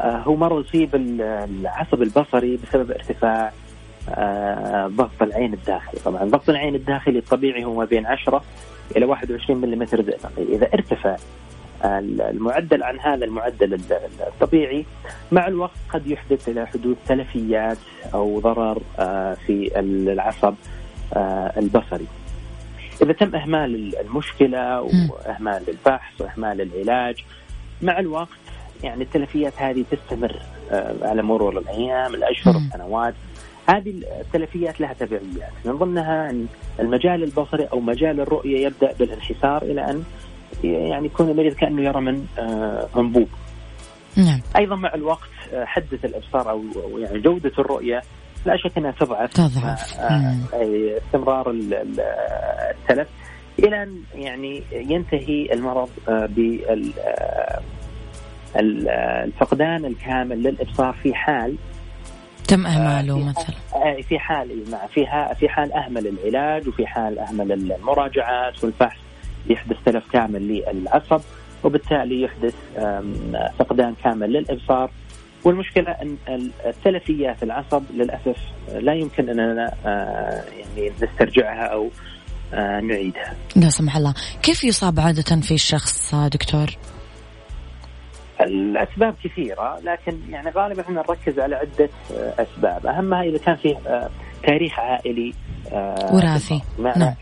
آه، 0.00 0.22
هو 0.26 0.36
مرض 0.36 0.64
يصيب 0.64 0.94
العصب 0.94 2.02
البصري 2.02 2.56
بسبب 2.56 2.90
ارتفاع 2.90 3.52
آه، 4.08 4.86
ضغط 4.86 5.22
العين 5.22 5.54
الداخلي. 5.54 6.00
طبعا 6.04 6.24
ضغط 6.24 6.50
العين 6.50 6.74
الداخلي 6.74 7.18
الطبيعي 7.18 7.64
هو 7.64 7.74
ما 7.74 7.84
بين 7.84 8.06
10 8.06 8.42
إلى 8.96 9.04
21 9.04 9.60
ملم 9.60 9.84
زئبقي 9.84 10.42
إذا 10.48 10.68
ارتفع 10.74 11.16
المعدل 11.84 12.82
عن 12.82 13.00
هذا 13.00 13.24
المعدل 13.24 13.80
الطبيعي 14.20 14.84
مع 15.32 15.46
الوقت 15.46 15.78
قد 15.88 16.06
يحدث 16.06 16.48
إلى 16.48 16.66
حدوث 16.66 16.96
تلفيات 17.06 17.78
أو 18.14 18.40
ضرر 18.40 18.82
آه، 18.98 19.34
في 19.34 19.80
العصب 19.80 20.54
البصري. 21.56 22.06
إذا 23.02 23.12
تم 23.12 23.36
إهمال 23.36 24.00
المشكلة 24.00 24.80
واهمال 24.80 25.62
الفحص 25.68 26.20
وإهمال 26.20 26.60
العلاج 26.60 27.24
مع 27.82 27.98
الوقت 27.98 28.28
يعني 28.84 29.02
التلفيات 29.02 29.52
هذه 29.56 29.84
تستمر 29.90 30.36
آه، 30.70 30.94
على 31.02 31.22
مرور 31.22 31.58
الأيام 31.58 32.14
الأشهر 32.14 32.56
السنوات. 32.56 33.14
هذه 33.66 34.02
التلفيات 34.20 34.80
لها 34.80 34.92
تبعيات. 34.92 35.52
من 35.64 35.72
ضمنها 35.72 36.34
المجال 36.80 37.22
البصري 37.22 37.64
أو 37.64 37.80
مجال 37.80 38.20
الرؤية 38.20 38.66
يبدأ 38.66 38.92
بالانحسار 38.98 39.62
إلى 39.62 39.90
أن 39.90 40.04
يعني 40.64 41.06
يكون 41.06 41.30
المريض 41.30 41.52
كأنه 41.52 41.82
يرى 41.82 42.00
من 42.00 42.26
آه، 42.38 42.88
انبوب 42.96 43.28
نعم. 44.16 44.40
أيضا 44.56 44.76
مع 44.76 44.94
الوقت 44.94 45.30
آه، 45.52 45.64
حده 45.64 45.98
الإبصار 46.04 46.50
أو 46.50 46.62
يعني 46.98 47.20
جودة 47.20 47.52
الرؤية 47.58 48.02
لا 48.46 48.56
شك 48.56 48.78
أنها 48.78 48.90
تضعف 48.90 49.32
تضعف. 49.32 50.00
آه، 50.00 50.36
استمرار 51.06 51.50
التلف 51.50 53.08
إلى 53.58 53.82
أن 53.82 54.02
يعني 54.14 54.62
ينتهي 54.72 55.52
المرض 55.52 55.88
آه، 56.08 56.26
بال 56.26 56.92
آه، 56.98 57.60
الفقدان 59.24 59.84
الكامل 59.84 60.42
للإبصار 60.42 60.92
في 61.02 61.14
حال 61.14 61.56
تم 62.48 62.66
أهماله 62.66 63.18
مثلا. 63.18 64.02
في 64.02 64.18
حال 64.18 64.64
فيها 64.94 65.34
في 65.34 65.48
حال 65.48 65.72
أهمل 65.72 66.06
العلاج 66.06 66.68
وفي 66.68 66.86
حال 66.86 67.18
أهمل 67.18 67.52
المراجعات 67.52 68.64
والفحص 68.64 68.98
يحدث 69.46 69.76
تلف 69.86 70.04
كامل 70.12 70.62
للعصب 70.72 71.20
وبالتالي 71.64 72.22
يحدث 72.22 72.54
فقدان 73.58 73.94
كامل 74.04 74.32
للإبصار. 74.32 74.90
والمشكلة 75.44 75.90
إن 75.90 76.16
التلفيات 76.66 77.42
العصب 77.42 77.82
للأسف 77.94 78.36
لا 78.74 78.94
يمكن 78.94 79.28
أننا 79.28 79.72
آه، 79.86 80.44
يعني 80.58 80.92
نسترجعها 81.02 81.66
أو 81.66 81.90
آه، 82.54 82.80
نعيدها. 82.80 83.34
لا 83.56 83.68
سمح 83.68 83.96
الله، 83.96 84.14
كيف 84.42 84.64
يصاب 84.64 85.00
عادة 85.00 85.40
في 85.40 85.54
الشخص 85.54 86.14
دكتور؟ 86.14 86.66
الأسباب 88.40 89.14
كثيرة 89.24 89.80
لكن 89.84 90.18
يعني 90.30 90.50
غالبا 90.50 90.82
إحنا 90.82 91.04
نركز 91.08 91.38
على 91.38 91.56
عدة 91.56 91.88
آه، 92.14 92.34
أسباب، 92.42 92.86
أهمها 92.86 93.22
إذا 93.22 93.38
كان 93.38 93.56
فيه 93.56 93.76
تاريخ 94.46 94.78
عائلي 94.78 95.34
وراثي. 96.12 96.62
نعم. 96.78 97.14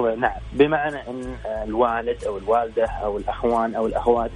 نعم 0.00 0.40
بمعنى 0.52 0.96
إن 0.96 1.36
الوالد 1.68 2.24
أو 2.24 2.38
الوالدة 2.38 2.86
أو 2.86 3.18
الأخوان 3.18 3.74
أو 3.74 3.86
الأخوات 3.86 4.30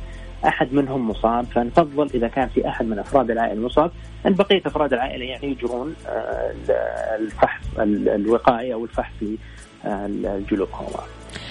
أحد 0.44 0.72
منهم 0.72 1.10
مصاب 1.10 1.44
فنفضل 1.44 2.10
إذا 2.14 2.28
كان 2.28 2.48
في 2.48 2.68
أحد 2.68 2.86
من 2.86 2.98
أفراد 2.98 3.30
العائلة 3.30 3.60
مصاب 3.60 3.90
إن 4.26 4.34
بقية 4.34 4.62
أفراد 4.66 4.92
العائلة 4.92 5.24
يعني 5.24 5.46
يجرون 5.46 5.94
آه، 6.08 6.52
الفحص 7.16 7.64
الوقائي 7.78 8.74
أو 8.74 8.84
الفحص 8.84 9.12
للجلوكوما. 9.84 11.00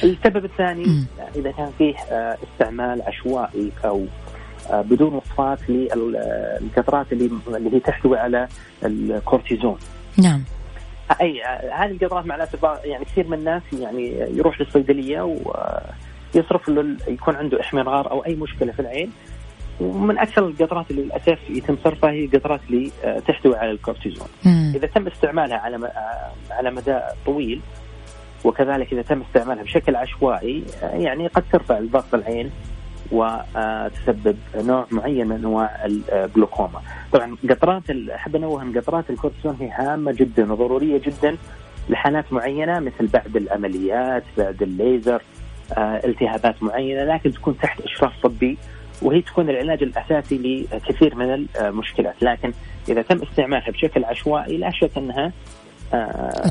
السبب 0.04 0.46
الثاني 0.46 1.06
إذا 1.36 1.52
كان 1.52 1.72
فيه 1.78 1.96
آه، 1.98 2.38
استعمال 2.44 3.02
عشوائي 3.02 3.72
أو 3.86 4.06
آه، 4.70 4.82
بدون 4.82 5.13
وصفات 5.13 5.60
للقطرات 5.70 7.13
اللي 7.13 7.30
اللي 7.48 7.76
هي 7.76 7.80
تحتوي 7.80 8.18
على 8.18 8.48
الكورتيزون. 8.86 9.78
نعم. 10.18 10.44
أي 11.22 11.44
هذه 11.74 11.91
القطرات 11.91 12.26
مع 12.26 12.36
الأسف 12.36 12.63
يعني 12.63 13.06
كثير 13.06 13.28
من 13.28 13.38
الناس 13.38 13.62
يعني 13.74 14.08
يروح 14.38 14.62
للصيدلية 14.62 15.22
و 15.22 15.56
يصرف 16.36 16.70
له 16.70 16.98
يكون 17.08 17.36
عنده 17.36 17.62
احمرار 17.62 18.12
أو 18.12 18.26
أي 18.26 18.36
مشكلة 18.36 18.72
في 18.72 18.80
العين 18.80 19.12
ومن 19.80 20.18
أكثر 20.18 20.48
القطرات 20.48 20.91
اللي 20.91 21.02
للأسف 21.02 21.39
يتم 21.50 21.78
صرفها 21.84 22.12
هي 22.12 22.28
قطرات 22.28 22.60
اللي 22.70 22.91
آه، 23.04 23.20
تحتوي 23.20 23.56
على 23.58 23.72
الكورتيزون. 23.72 24.28
مم. 24.46 24.74
إذا 24.76 24.88
تم 24.88 25.08
استعمالها 25.08 25.58
على 25.58 25.76
آه، 25.76 26.54
على 26.54 26.72
مدى 26.72 27.00
طويل 27.26 27.62
وكذلك 28.44 28.94
إذا 28.94 29.02
تم 29.02 29.22
استعمالها 29.22 29.63
بشكل 29.63 29.96
عشوائي 29.96 30.63
آه، 30.84 30.96
يعني 30.96 31.28
قد 31.28 31.44
ترفع 31.52 31.80
ضغط 31.80 32.13
العين 32.13 32.52
وتسبب 33.12 34.38
نوع 34.56 34.86
معين 34.91 35.28
من 35.28 35.36
أنواع 35.36 35.86
الجلوكوما. 35.86 36.82
طبعا 37.12 37.38
قطرات 37.50 37.84
أحب 37.89 38.36
انوه 38.36 38.62
ان 38.62 38.80
قطرات 38.80 39.10
الكورتيزون 39.10 39.58
هي 39.60 39.70
هامة 39.72 40.12
جدا 40.12 40.54
وضرورية 40.54 40.98
جدا 40.98 41.38
لحالات 41.89 42.34
معينة 42.34 42.80
مثل 42.80 43.08
بعد 43.08 43.36
العمليات، 43.36 44.24
بعد 44.38 44.62
الليزر، 44.62 45.22
آه، 45.78 46.02
التهابات 46.06 46.63
معينة 46.63 47.04
لكن 47.04 47.32
تكون 47.32 47.58
تحت 47.58 47.82
إشراف 47.82 48.13
طبي 48.24 48.58
وهي 49.02 49.22
تكون 49.22 49.50
العلاج 49.50 49.84
الأساسي 49.84 50.68
لكثير 50.74 51.15
من 51.15 51.48
المشكلات 51.62 52.24
لكن 52.24 52.54
إذا 52.89 53.02
تم 53.02 53.22
استعمالها 53.22 53.72
بشكل 53.72 54.06
عشوائي 54.06 54.58
لا 54.58 54.72
شك 54.72 54.98
أنها 54.98 55.32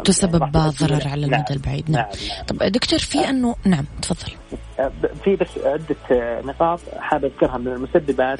تسبب 0.04 0.42
راح 0.42 0.50
تؤدي 0.50 0.94
ضرر 0.94 1.08
على 1.08 1.26
المدى 1.26 1.36
نعم، 1.36 1.44
البعيد 1.50 1.90
نعم, 1.90 2.04
نعم. 2.28 2.44
طب 2.46 2.58
دكتور 2.58 2.98
في 2.98 3.28
انه 3.28 3.56
نعم 3.64 3.84
تفضل 4.02 4.32
آه، 4.80 4.92
في 5.24 5.36
بس 5.36 5.48
عدة 5.64 5.96
آه، 6.10 6.42
نقاط 6.42 6.80
حابب 6.98 7.24
أذكرها 7.24 7.58
من 7.58 7.68
المسببات. 7.68 8.38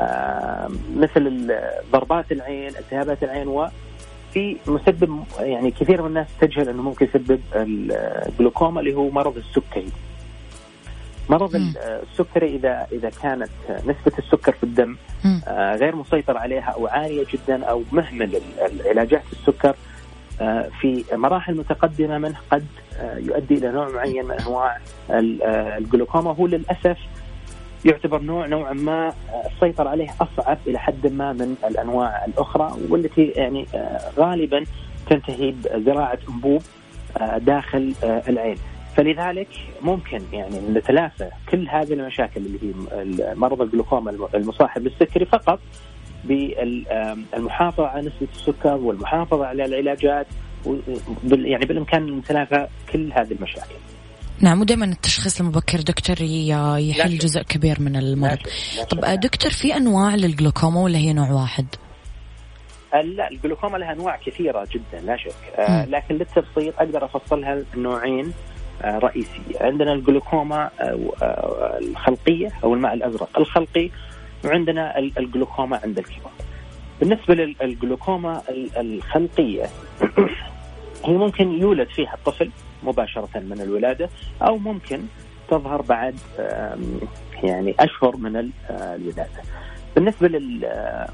آه، 0.00 0.68
مثل 0.96 1.54
ضربات 1.92 2.32
العين 2.32 2.68
التهابات 2.68 3.22
العين 3.22 3.48
وفي 3.48 4.56
مسبب 4.66 5.24
يعني 5.40 5.70
كثير 5.70 6.02
من 6.02 6.08
الناس 6.08 6.26
تجهل 6.40 6.68
أنه 6.68 6.82
ممكن 6.82 7.06
يسبب 7.06 7.40
الجلوكوما 7.54 8.80
اللي 8.80 8.94
هو 8.94 9.10
مرض 9.10 9.36
السكري 9.36 9.88
مرض 11.28 11.56
مم. 11.56 11.74
السكري 11.78 12.56
إذا 12.56 12.86
إذا 12.92 13.10
كانت 13.22 13.50
نسبة 13.70 14.12
السكر 14.18 14.52
في 14.52 14.64
الدم. 14.64 14.96
آه، 15.24 15.76
غير 15.76 15.96
مسيطر 15.96 16.36
عليها 16.36 16.70
أو 16.70 16.86
عالية 16.86 17.26
جدا 17.32 17.64
أو 17.64 17.82
مهمل 17.92 18.40
العلاجات 18.72 19.22
السكر 19.32 19.68
آه، 19.68 19.74
في 20.80 21.04
مراحل 21.12 21.54
متقدمة 21.56 22.18
منه 22.18 22.36
قد 22.50 22.66
آه، 23.00 23.18
يؤدي 23.18 23.54
إلى 23.54 23.70
نوع 23.72 23.88
معين 23.88 24.24
من 24.24 24.30
أنواع 24.40 24.76
آه، 25.10 25.78
الجلوكوما 25.78 26.30
هو 26.34 26.46
للأسف 26.46 26.98
يعتبر 27.84 28.22
نوع 28.22 28.46
نوعا 28.46 28.72
ما 28.72 29.08
آه، 29.08 29.12
السيطرة 29.54 29.88
عليه 29.88 30.08
أصعب 30.20 30.58
إلى 30.66 30.78
حد 30.78 31.06
ما 31.06 31.32
من 31.32 31.54
الأنواع 31.64 32.24
الأخرى 32.24 32.72
والتي 32.88 33.24
يعني 33.24 33.66
آه، 33.74 34.00
غالبا 34.18 34.64
تنتهي 35.10 35.50
بزراعة 35.50 36.18
أنبوب 36.28 36.62
آه، 37.20 37.38
داخل 37.38 37.94
آه، 38.04 38.22
العين. 38.28 38.56
فلذلك 38.96 39.48
ممكن 39.82 40.20
يعني 40.32 40.60
نتلافى 40.72 41.28
كل 41.50 41.68
هذه 41.68 41.92
المشاكل 41.92 42.40
اللي 42.40 42.58
هي 42.62 43.34
مرض 43.34 43.62
الجلوكوما 43.62 44.10
الم- 44.10 44.28
المصاحب 44.34 44.82
للسكري 44.82 45.24
فقط 45.24 45.58
بالمحافظة 46.24 47.86
على 47.86 48.00
نسبة 48.00 48.28
السكر 48.36 48.74
والمحافظة 48.74 49.46
على 49.46 49.64
العلاجات 49.64 50.26
يعني 51.30 51.66
بالإمكان 51.66 52.18
نتلافى 52.18 52.66
كل 52.92 53.12
هذه 53.12 53.32
المشاكل. 53.32 53.74
نعم 54.40 54.60
ودائما 54.60 54.84
التشخيص 54.84 55.40
المبكر 55.40 55.80
دكتور 55.80 56.16
يحل. 56.20 57.18
جزء 57.18 57.42
كبير 57.42 57.76
من 57.80 57.96
المرض 57.96 58.38
طب. 58.90 59.20
دكتور 59.20 59.50
في 59.50 59.76
أنواع 59.76 60.14
للجلوكوما 60.14 60.80
ولا 60.80 60.98
هي 60.98 61.12
نوع 61.12 61.30
واحد؟ 61.30 61.66
لا 62.94 63.30
الجلوكوما 63.30 63.78
لها 63.78 63.92
أنواع 63.92 64.16
كثيرة 64.26 64.66
جدا 64.72 65.00
لا 65.06 65.16
شك 65.16 65.58
آه. 65.58 65.84
لكن 65.84 66.14
للتبسيط 66.14 66.74
أقدر 66.78 67.04
افصلها 67.04 67.62
نوعين 67.76 68.32
آه 68.82 68.98
رئيسية 68.98 69.60
عندنا 69.60 69.92
الجلوكوما 69.92 70.70
آه 70.80 71.12
آه 71.22 71.78
الخلقية 71.82 72.48
أو 72.64 72.74
الماء 72.74 72.94
الأزرق 72.94 73.38
الخلقي 73.38 73.90
وعندنا 74.44 74.98
ال- 74.98 75.18
الجلوكوما 75.18 75.80
عند 75.84 75.98
الكبار. 75.98 76.32
بالنسبة 77.00 77.34
للجلوكوما 77.34 78.42
ال- 78.48 78.76
الخلقية 78.76 79.66
هي 81.04 81.12
ممكن 81.16 81.50
يولد 81.60 81.88
فيها 81.88 82.14
الطفل 82.14 82.50
مباشرة 82.82 83.28
من 83.34 83.60
الولادة 83.60 84.08
أو 84.42 84.58
ممكن 84.58 85.00
تظهر 85.50 85.82
بعد 85.82 86.14
يعني 87.42 87.74
أشهر 87.80 88.16
من 88.16 88.36
آه، 88.36 88.50
الولادة. 88.96 89.42
بالنسبة 89.94 90.28
لل 90.28 90.64
آه، 90.64 91.08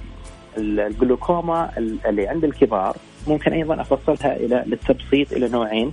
اللي 2.06 2.28
عند 2.28 2.44
الكبار 2.44 2.96
ممكن 3.26 3.52
أيضا 3.52 3.80
أفصلها 3.80 4.36
إلى 4.36 4.64
للتبسيط 4.66 5.32
إلى 5.32 5.48
نوعين 5.48 5.92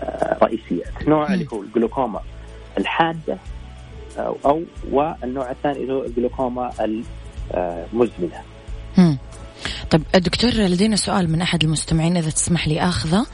آه، 0.00 0.38
رئيسيات، 0.42 1.08
نوع. 1.08 1.34
اللي 1.34 1.46
هو 1.52 1.62
الجلوكوما 1.62 2.20
الحادة 2.78 3.36
أو 4.18 4.62
والنوع 4.90 5.50
الثاني 5.50 5.82
اللي 5.82 5.92
هو 5.92 6.04
الجلوكوما 6.04 6.70
المزمنة. 7.54 8.42
مم. 8.98 9.18
طيب 9.90 10.02
دكتور 10.14 10.50
لدينا 10.50 10.96
سؤال 10.96 11.30
من 11.32 11.42
أحد 11.42 11.64
المستمعين 11.64 12.16
إذا 12.16 12.30
تسمح 12.30 12.68
لي 12.68 12.80
أخذه 12.80 13.26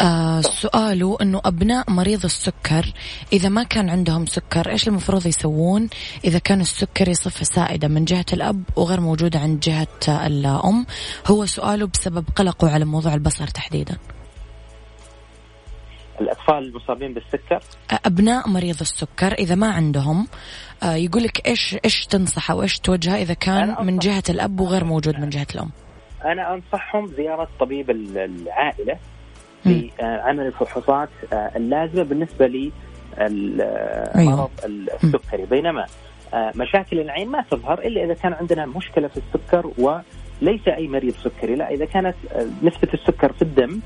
آه 0.00 0.40
سؤاله 0.40 1.16
إنه 1.22 1.40
أبناء 1.44 1.90
مريض 1.90 2.24
السكر 2.24 2.92
إذا 3.32 3.48
ما 3.48 3.62
كان 3.62 3.90
عندهم 3.90 4.26
سكر 4.26 4.70
إيش 4.70 4.88
المفروض 4.88 5.26
يسوون 5.26 5.88
إذا 6.24 6.38
كان 6.38 6.60
السكري 6.60 7.14
صفه 7.14 7.44
سائدة 7.44 7.88
من 7.88 8.04
جهة 8.04 8.26
الأب 8.32 8.62
وغير 8.76 9.00
موجودة 9.00 9.38
عند 9.38 9.60
جهة 9.60 10.26
الأم 10.26 10.86
هو 11.26 11.46
سؤاله 11.46 11.86
بسبب 11.86 12.24
قلقه 12.36 12.70
على 12.70 12.84
موضوع 12.84 13.14
البصر 13.14 13.46
تحديدا 13.46 13.96
الأطفال 16.20 16.58
المصابين 16.58 17.14
بالسكر 17.14 17.60
أبناء 18.06 18.48
مريض 18.48 18.80
السكر 18.80 19.32
إذا 19.32 19.54
ما 19.54 19.70
عندهم 19.70 20.26
آه 20.82 20.94
يقول 20.94 21.22
لك 21.22 21.46
إيش 21.48 21.76
إيش 21.84 22.06
تنصحه 22.06 22.54
وإيش 22.54 22.78
توجهه 22.78 23.16
إذا 23.16 23.34
كان 23.34 23.76
من 23.86 23.98
جهة 23.98 24.22
الأب 24.30 24.60
وغير 24.60 24.84
موجود 24.84 25.20
من 25.20 25.28
جهة 25.28 25.46
الأم 25.54 25.70
أنا 26.24 26.54
أنصحهم 26.54 27.06
زيارة 27.06 27.48
طبيب 27.60 27.90
ال- 27.90 28.18
العائلة. 28.18 28.96
لعمل 29.66 30.46
الفحوصات 30.46 31.08
آه، 31.32 31.50
اللازمة 31.56 32.02
بالنسبة 32.02 32.46
لي 32.46 32.72
أيوة. 33.18 34.50
المرض 34.64 34.88
السكري 35.04 35.46
بينما 35.46 35.86
آه، 36.34 36.52
مشاكل 36.56 37.00
العين 37.00 37.28
ما 37.28 37.44
تظهر 37.50 37.78
إلا 37.78 38.04
إذا 38.04 38.14
كان 38.14 38.32
عندنا 38.32 38.66
مشكلة 38.66 39.08
في 39.08 39.16
السكر 39.16 39.70
وليس 39.78 40.68
أي 40.68 40.88
مريض 40.88 41.14
سكري 41.24 41.54
لا 41.54 41.70
إذا 41.70 41.84
كانت 41.84 42.14
آه، 42.32 42.46
نسبة 42.62 42.88
السكر 42.94 43.32
في 43.32 43.42
الدم 43.42 43.70
آه، 43.70 43.80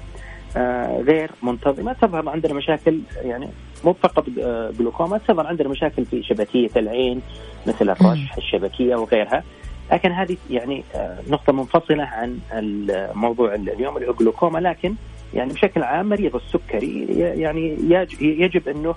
غير 1.07 1.31
منتظمه 1.43 1.93
تظهر 1.93 2.29
عندنا 2.29 2.55
مشاكل 2.55 3.01
يعني 3.23 3.49
مو 3.85 3.93
فقط 3.93 4.25
آه، 4.43 4.71
جلوكوما 4.79 5.19
تظهر 5.19 5.47
عندنا 5.47 5.69
مشاكل 5.69 6.05
في 6.05 6.23
شبكية 6.23 6.71
العين 6.77 7.21
مثل 7.67 7.91
الرشح 7.91 8.37
الشبكية 8.37 8.97
وغيرها. 8.97 9.45
لكن 9.93 10.13
هذه 10.13 10.37
يعني 10.51 10.85
آه، 10.95 11.19
نقطة 11.29 11.53
منفصلة 11.53 12.05
عن 12.05 12.39
الموضوع 12.53 13.55
اليوم 13.55 13.97
اللي 13.97 14.09
هو 14.09 14.13
جلوكوما. 14.13 14.59
لكن 14.59 14.95
يعني 15.35 15.53
بشكل 15.53 15.83
عام 15.83 16.09
مريض 16.09 16.37
السكري 16.37 17.07
يعني 17.19 17.77
يج- 17.91 18.23
يجب 18.23 18.69
أنه 18.69 18.95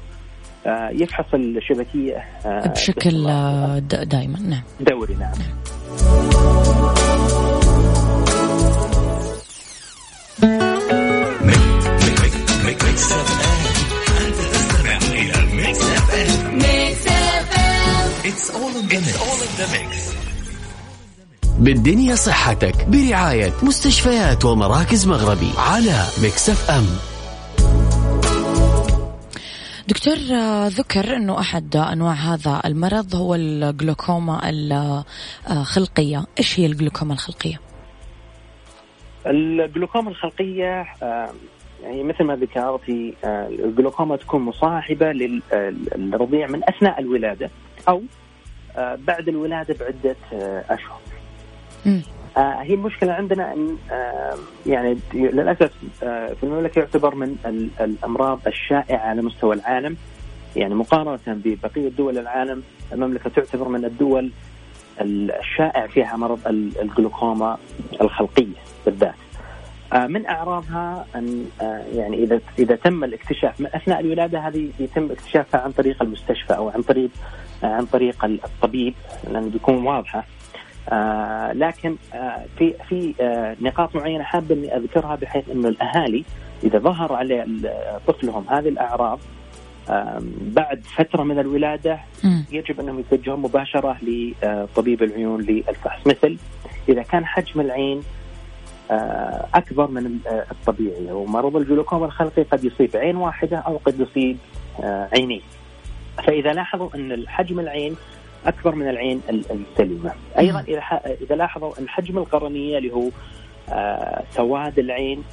آه، 0.67 0.89
يفحص 0.89 1.25
الشبكية 1.33 2.17
آه، 2.45 2.67
بشكل 2.67 3.09
باستمرار. 3.11 3.75
آه، 3.75 3.79
د- 3.79 4.09
دائما 4.09 4.39
نعم. 4.39 4.61
دوري 18.27 19.47
نعم 19.59 19.89
بالدنيا 21.59 22.15
صحتك 22.15 22.85
برعاية 22.87 23.53
مستشفيات 23.63 24.45
ومراكز 24.45 25.07
مغربي 25.07 25.51
على 25.57 26.05
Mix 26.23 26.71
FM. 26.71 26.85
دكتور 29.87 30.17
آه، 30.31 30.67
ذكر 30.67 31.15
إنه 31.15 31.39
أحد 31.39 31.75
أنواع 31.75 32.13
هذا 32.13 32.61
المرض 32.65 33.15
هو 33.15 33.35
الجلوكوما 33.35 34.41
الخلقية، 35.51 36.25
إيش 36.39 36.59
هي 36.59 36.65
الجلوكوما 36.65 37.13
الخلقية؟ 37.13 37.59
الجلوكوما 39.27 40.09
الخلقية 40.09 40.85
آه، 41.03 41.29
يعني 41.83 42.03
مثل 42.03 42.23
ما 42.23 42.35
ذكرتي 42.35 43.13
آه، 43.23 43.47
الجلوكوما 43.47 44.15
تكون 44.15 44.41
مصاحبة 44.41 45.11
للرضيع 45.11 46.47
من 46.47 46.61
أثناء 46.69 46.99
الولادة 46.99 47.49
أو 47.87 47.97
آه، 47.97 48.16
بعد 48.77 49.27
الولادة 49.27 49.75
بعدة 49.79 50.15
آه، 50.33 50.63
أشهر. 50.69 50.99
آه، 52.37 52.61
هي 52.61 52.73
المشكلة 52.73 53.13
عندنا 53.13 53.53
إن 53.53 53.77
آه، 53.91 54.35
يعني 54.65 54.97
للأسف 55.13 55.71
آه، 56.03 56.27
في 56.33 56.43
المملكة 56.43 56.79
يعتبر 56.79 57.15
من 57.15 57.35
ال- 57.45 57.69
الأمراض 57.81 58.39
الشائعة 58.47 58.99
على 59.09 59.21
مستوى 59.21 59.55
العالم 59.55 59.97
يعني 60.55 60.75
مقارنة 60.75 61.19
ببقية 61.27 61.89
دول 61.89 62.17
العالم 62.17 62.63
المملكة 62.93 63.29
تعتبر 63.29 63.67
من 63.67 63.85
الدول 63.85 64.31
الشائع 65.01 65.87
فيها 65.87 66.15
مرض 66.15 66.39
ال- 66.47 66.81
الجلوكوما 66.81 67.57
الخلقية 68.01 68.55
بالذات. 68.85 69.13
آه، 69.93 70.07
من 70.07 70.25
أعراضها 70.25 71.05
أن 71.15 71.45
آه، 71.61 71.83
يعني 71.95 72.23
إذا 72.23 72.39
إذا 72.59 72.75
تم 72.75 73.03
الاكتشاف 73.03 73.61
من 73.61 73.67
أثناء 73.73 73.99
الولادة 73.99 74.39
هذه 74.39 74.69
يتم 74.79 75.11
اكتشافها 75.11 75.61
عن 75.61 75.71
طريق 75.71 76.01
المستشفى 76.03 76.53
أو 76.55 76.69
عن 76.69 76.81
طريق 76.81 77.09
آه، 77.09 77.46
عن 77.63 77.85
طريق 77.85 78.25
الطبيب 78.25 78.93
لأن 79.31 79.49
بيكون 79.49 79.87
واضحة. 79.87 80.25
آه 80.89 81.53
لكن 81.53 81.95
آه 82.13 82.45
في 82.57 82.73
في 82.89 83.13
آه 83.21 83.55
نقاط 83.61 83.95
معينة 83.95 84.23
حابة 84.23 84.55
إني 84.55 84.75
أذكرها 84.77 85.15
بحيث 85.15 85.49
إنه 85.49 85.67
الأهالي 85.67 86.23
إذا 86.63 86.79
ظهر 86.79 87.13
على 87.13 87.45
طفلهم 88.07 88.45
هذه 88.49 88.69
الأعراض 88.69 89.19
آه 89.89 90.21
بعد 90.41 90.83
فترة 90.95 91.23
من 91.23 91.39
الولادة. 91.39 91.99
يجب 92.51 92.79
أنهم 92.79 92.99
يتوجهون 92.99 93.39
مباشرة 93.39 93.97
لطبيب 94.01 95.03
العيون 95.03 95.41
للفحص. 95.41 96.07
مثل 96.07 96.37
إذا 96.89 97.01
كان 97.03 97.25
حجم 97.25 97.61
العين 97.61 98.01
آه، 98.91 99.45
أكبر 99.53 99.87
من 99.91 100.05
ال- 100.05 100.27
آه، 100.27 100.45
الطبيعي 100.51 101.11
ومرض 101.11 101.55
الجلوكوما 101.55 102.05
الخلقي 102.05 102.43
قد 102.43 102.63
يصيب 102.63 102.95
عين 102.95 103.15
واحدة 103.15 103.57
أو 103.57 103.77
قد 103.85 103.99
يصيب 103.99 104.37
آه، 104.83 105.09
عينين. 105.13 105.41
فإذا 106.23 106.53
لاحظوا 106.53 106.89
أن 106.95 107.23
حجم 107.27 107.59
العين 107.59 107.95
أكبر 108.45 108.75
من 108.75 108.89
العين 108.89 109.21
ال- 109.29 109.43
السليمة. 109.71 110.11
أيضا 110.39 110.63
إذا 111.21 111.35
لاحظوا 111.35 111.71
أن 111.79 111.89
حجم 111.89 112.17
القرنية 112.17 112.77
اللي 112.77 112.93
هو 112.93 113.09
آه، 113.69 114.23
سواد 114.31 114.79
العين 114.79 115.23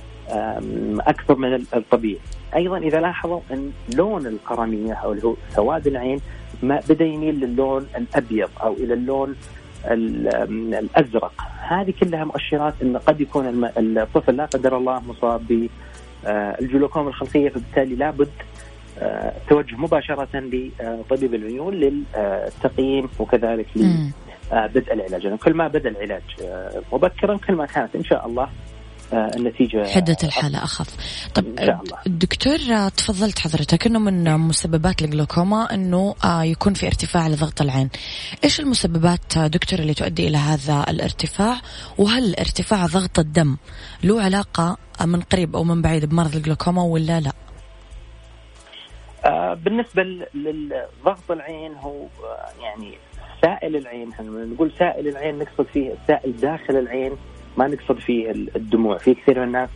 أكثر 1.01 1.35
من 1.35 1.55
الطبيعي. 1.55 2.19
أيضا 2.57 2.79
إذا 2.79 3.01
لاحظوا 3.01 3.41
أن 3.51 3.73
لون 3.97 4.27
القرنية 4.27 4.93
أو 4.95 5.13
اللي 5.13 5.25
هو 5.25 5.35
سواد 5.51 5.87
العين 5.87 6.21
ما 6.63 6.81
بدأ 6.89 7.05
يميل 7.05 7.41
للون 7.41 7.87
الأبيض 7.97 8.49
أو 8.63 8.73
إلى 8.73 8.95
اللون 8.95 9.37
الأزرق. 10.79 11.33
هذه 11.69 11.95
كلها 12.01 12.25
مؤشرات 12.25 12.75
أن 12.83 12.97
قد 12.97 13.21
يكون 13.21 13.65
الطفل 13.77 14.37
لا 14.37 14.45
قدر 14.45 14.77
الله 14.77 15.01
مصاب 15.01 15.69
بالجلوكوما 16.25 17.09
الخلقية 17.09 17.49
فبالتالي 17.49 17.95
لابد 17.95 18.31
التوجه 19.05 19.77
مباشرة 19.77 20.29
لطبيب 20.81 21.35
العيون 21.35 21.75
للتقييم 21.75 23.09
وكذلك 23.19 23.67
لبدء 23.77 24.93
العلاج. 24.93 25.25
يعني 25.25 25.37
كل 25.37 25.55
ما 25.55 25.69
بدأ 25.69 25.91
العلاج 25.91 26.23
مبكرا 26.93 27.37
كل 27.37 27.55
ما 27.55 27.67
كانت 27.67 27.97
إن 27.97 28.05
شاء 28.05 28.27
الله 28.27 28.49
آه، 29.13 29.31
النتيجة 29.37 29.87
حدة 29.87 30.17
الحالة 30.25 30.65
أخف. 30.65 30.97
طب 31.35 31.47
إن 31.47 31.67
شاء 31.67 31.81
الله. 31.83 31.99
دكتور 32.07 32.59
آه، 32.73 32.89
تفضلت 32.89 33.39
حضرتك 33.39 33.87
إنه 33.87 33.99
من 33.99 34.39
مسببات 34.39 35.03
الجلوكوما 35.03 35.75
إنه 35.75 36.15
آه، 36.25 36.45
يكون 36.45 36.75
في 36.75 36.87
ارتفاع 36.87 37.29
لضغط 37.29 37.63
العين. 37.63 37.89
إيش 38.45 38.61
المسببات 38.61 39.39
دكتور 39.39 39.79
اللي 39.79 39.95
تؤدي 39.95 40.29
إلى 40.29 40.37
هذا 40.37 40.85
الارتفاع؟ 40.89 41.61
وهل 41.99 42.35
ارتفاع 42.35 42.87
ضغط 42.87 43.19
الدم 43.19 43.57
له 44.05 44.23
علاقة 44.23 44.77
من 45.05 45.21
قريب 45.21 45.57
أو 45.57 45.65
من 45.65 45.83
بعيد 45.83 46.05
بمرض 46.05 46.37
الجلوكوما 46.37 46.83
ولا 46.83 47.21
لا؟ 47.21 47.33
بالنسبة 49.55 50.03
لضغط 50.35 51.31
العين 51.31 51.75
هو 51.75 52.07
يعني 52.63 52.95
سائل 53.43 53.77
العين 53.77 54.11
نقول 54.21 54.73
سائل 54.79 55.09
العين 55.09 55.39
نقصد 55.39 55.67
فيه 55.73 55.93
السائل 55.93 56.37
داخل 56.37 56.77
العين 56.77 57.13
ما 57.57 57.67
نقصد 57.67 57.99
فيه 57.99 58.31
الدموع. 58.31 58.99
في 58.99 59.15
كثير 59.15 59.39
من 59.39 59.45
الناس 59.47 59.69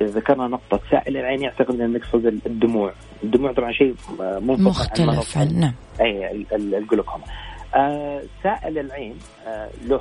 ذكرنا 0.00 0.48
نقطة 0.48 0.80
سائل 0.90 1.16
العين 1.16 1.42
يعتقد 1.42 1.80
أن 1.80 1.92
نقصد 1.92 2.26
الدموع. 2.26 2.92
الدموع 3.24 3.52
طبعا 3.52 3.72
شيء 3.72 3.94
مختلف 4.40 5.38
عن 5.38 5.60
نعم. 5.60 5.74
أي 6.00 6.46
الجلوكوما. 6.52 7.24
آه 7.74 8.22
سائل 8.42 8.78
العين 8.78 9.18
آه 9.46 9.68
له 9.86 10.00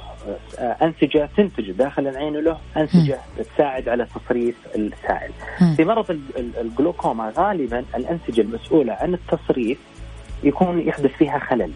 آه 0.60 0.76
أنسجة 0.82 1.30
تنتج 1.38 1.72
داخل 1.72 2.08
العين 2.08 2.36
وله 2.36 2.58
أنسجة 2.78 3.20
م. 3.38 3.42
تساعد 3.44 3.90
على 3.90 4.06
تصريف 4.06 4.56
السائل 4.76 5.32
م. 5.62 5.76
في 5.76 5.86
مرض 5.86 6.20
الجلوكوما 6.38 7.34
غالبا 7.38 7.86
الأنسجة 7.96 8.42
المسؤولة 8.42 8.94
عن 8.94 9.14
التصريف 9.14 9.78
يكون 10.44 10.88
يحدث 10.88 11.12
فيها 11.12 11.40
خلل 11.40 11.72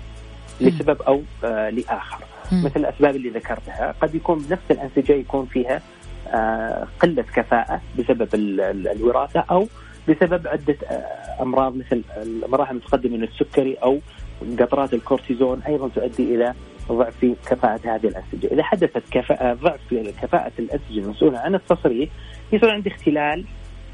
لسبب 0.61 1.01
أو 1.01 1.21
آه 1.43 1.69
لآخر 1.69 2.17
مثل 2.51 2.79
الأسباب 2.79 3.15
اللي 3.15 3.29
ذكرتها 3.29 3.95
قد 4.01 4.15
يكون 4.15 4.45
نفس 4.49 4.63
الأنسجة 4.71 5.13
يكون 5.13 5.45
فيها 5.45 5.81
آه، 6.27 6.87
قلة 6.99 7.25
كفاءة 7.35 7.81
بسبب 7.99 8.27
الوراثة 8.35 9.39
أو 9.39 9.67
بسبب 10.09 10.47
عدة 10.47 10.77
آه، 10.87 11.41
أمراض 11.41 11.75
مثل 11.75 12.01
المراحل 12.17 12.71
المتقدمة 12.71 13.17
من 13.17 13.23
السكري 13.23 13.73
أو 13.73 13.99
قطرات 14.59 14.93
الكورتيزون 14.93 15.61
أيضا 15.67 15.87
تؤدي 15.87 16.35
إلى 16.35 16.53
ضعف 16.91 17.17
في 17.17 17.35
كفاءة 17.45 17.95
هذه 17.95 18.07
الأنسجة 18.07 18.47
إذا 18.53 18.63
حدثت 18.63 19.03
كفاءة 19.11 19.53
ضعف 19.53 19.79
في 19.89 20.13
كفاءة 20.21 20.51
الأنسجة 20.59 20.99
المسؤولة 20.99 21.39
عن 21.39 21.55
التصريف 21.55 22.09
يصير 22.53 22.69
عندي 22.69 22.89
اختلال 22.89 23.45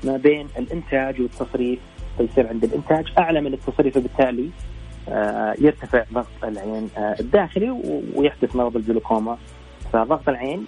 ما 0.04 0.18
بين 0.18 0.48
الإنتاج 0.58 1.22
والتصريف. 1.22 1.80
فيصير 2.18 2.48
عند 2.48 2.64
الإنتاج 2.64 3.06
أعلى 3.18 3.42
من 3.42 3.54
التصريف 3.54 3.98
وبالتالي 3.98 4.50
آه، 5.10 5.56
يرتفع 5.60 6.04
ضغط 6.14 6.44
العين 6.44 6.90
آه، 6.98 7.16
الداخلي 7.20 7.70
ويحدث 8.16 8.56
مرض 8.56 8.76
الجلوكوما. 8.76 9.38
فضغط 9.94 10.30
العين 10.30 10.66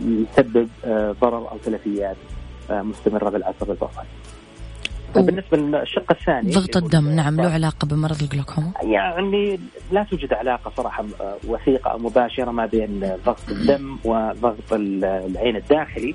يسبب 0.00 0.68
آه، 0.84 1.16
ضرر 1.20 1.50
أو 1.50 1.58
تلفيات 1.64 2.16
مستمرة 2.70 3.30
بالعصب 3.30 3.70
البصري. 3.70 4.06
بالنسبة 5.14 5.56
للشق 5.56 6.12
الثاني 6.12 6.50
ضغط 6.50 6.76
الدم 6.76 7.08
نعم 7.08 7.36
له 7.36 7.50
علاقة 7.50 7.86
بمرض 7.86 8.22
الجلوكوما؟ 8.22 8.72
يعني 8.82 9.60
لا 9.92 10.02
توجد 10.02 10.32
علاقة 10.32 10.72
صراحة 10.76 11.04
وثيقة 11.46 11.90
أو 11.90 11.98
مباشرة 11.98 12.50
ما 12.50 12.66
بين 12.66 13.12
ضغط 13.26 13.48
الدم 13.50 13.98
وضغط 14.04 14.72
العين 14.72 15.56
الداخلي. 15.56 16.14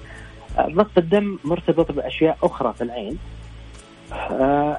ضغط 0.62 0.98
الدم 0.98 1.38
مرتبط 1.44 1.92
بأشياء 1.92 2.38
أخرى 2.44 2.74
في 2.74 2.84
العين 2.84 3.18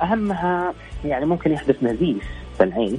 أهمها 0.03 0.74
يعني 1.05 1.27
ممكن 1.27 1.53
يحدث 1.53 1.83
نزيف 1.83 2.24
في 2.57 2.64
العين 2.64 2.98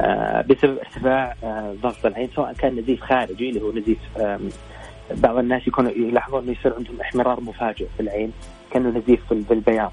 آه، 0.00 0.40
بسبب 0.42 0.78
ارتفاع 0.78 1.34
آه، 1.44 1.74
ضغط 1.82 2.06
العين 2.06 2.28
سواء 2.36 2.52
كان 2.52 2.76
نزيف 2.76 3.00
خارجي 3.00 3.48
اللي 3.48 3.62
هو 3.62 3.72
نزيف 3.72 3.98
بعض 5.14 5.36
الناس 5.36 5.66
يكونوا 5.66 5.90
يلاحظون 5.90 6.42
إنه 6.42 6.52
يصير 6.52 6.74
عندهم 6.74 7.00
احمرار 7.00 7.40
مفاجئ 7.40 7.86
في 7.96 8.00
العين 8.02 8.32
كأنه 8.70 8.88
نزيف 8.88 9.20
في 9.28 9.52
البياض 9.54 9.92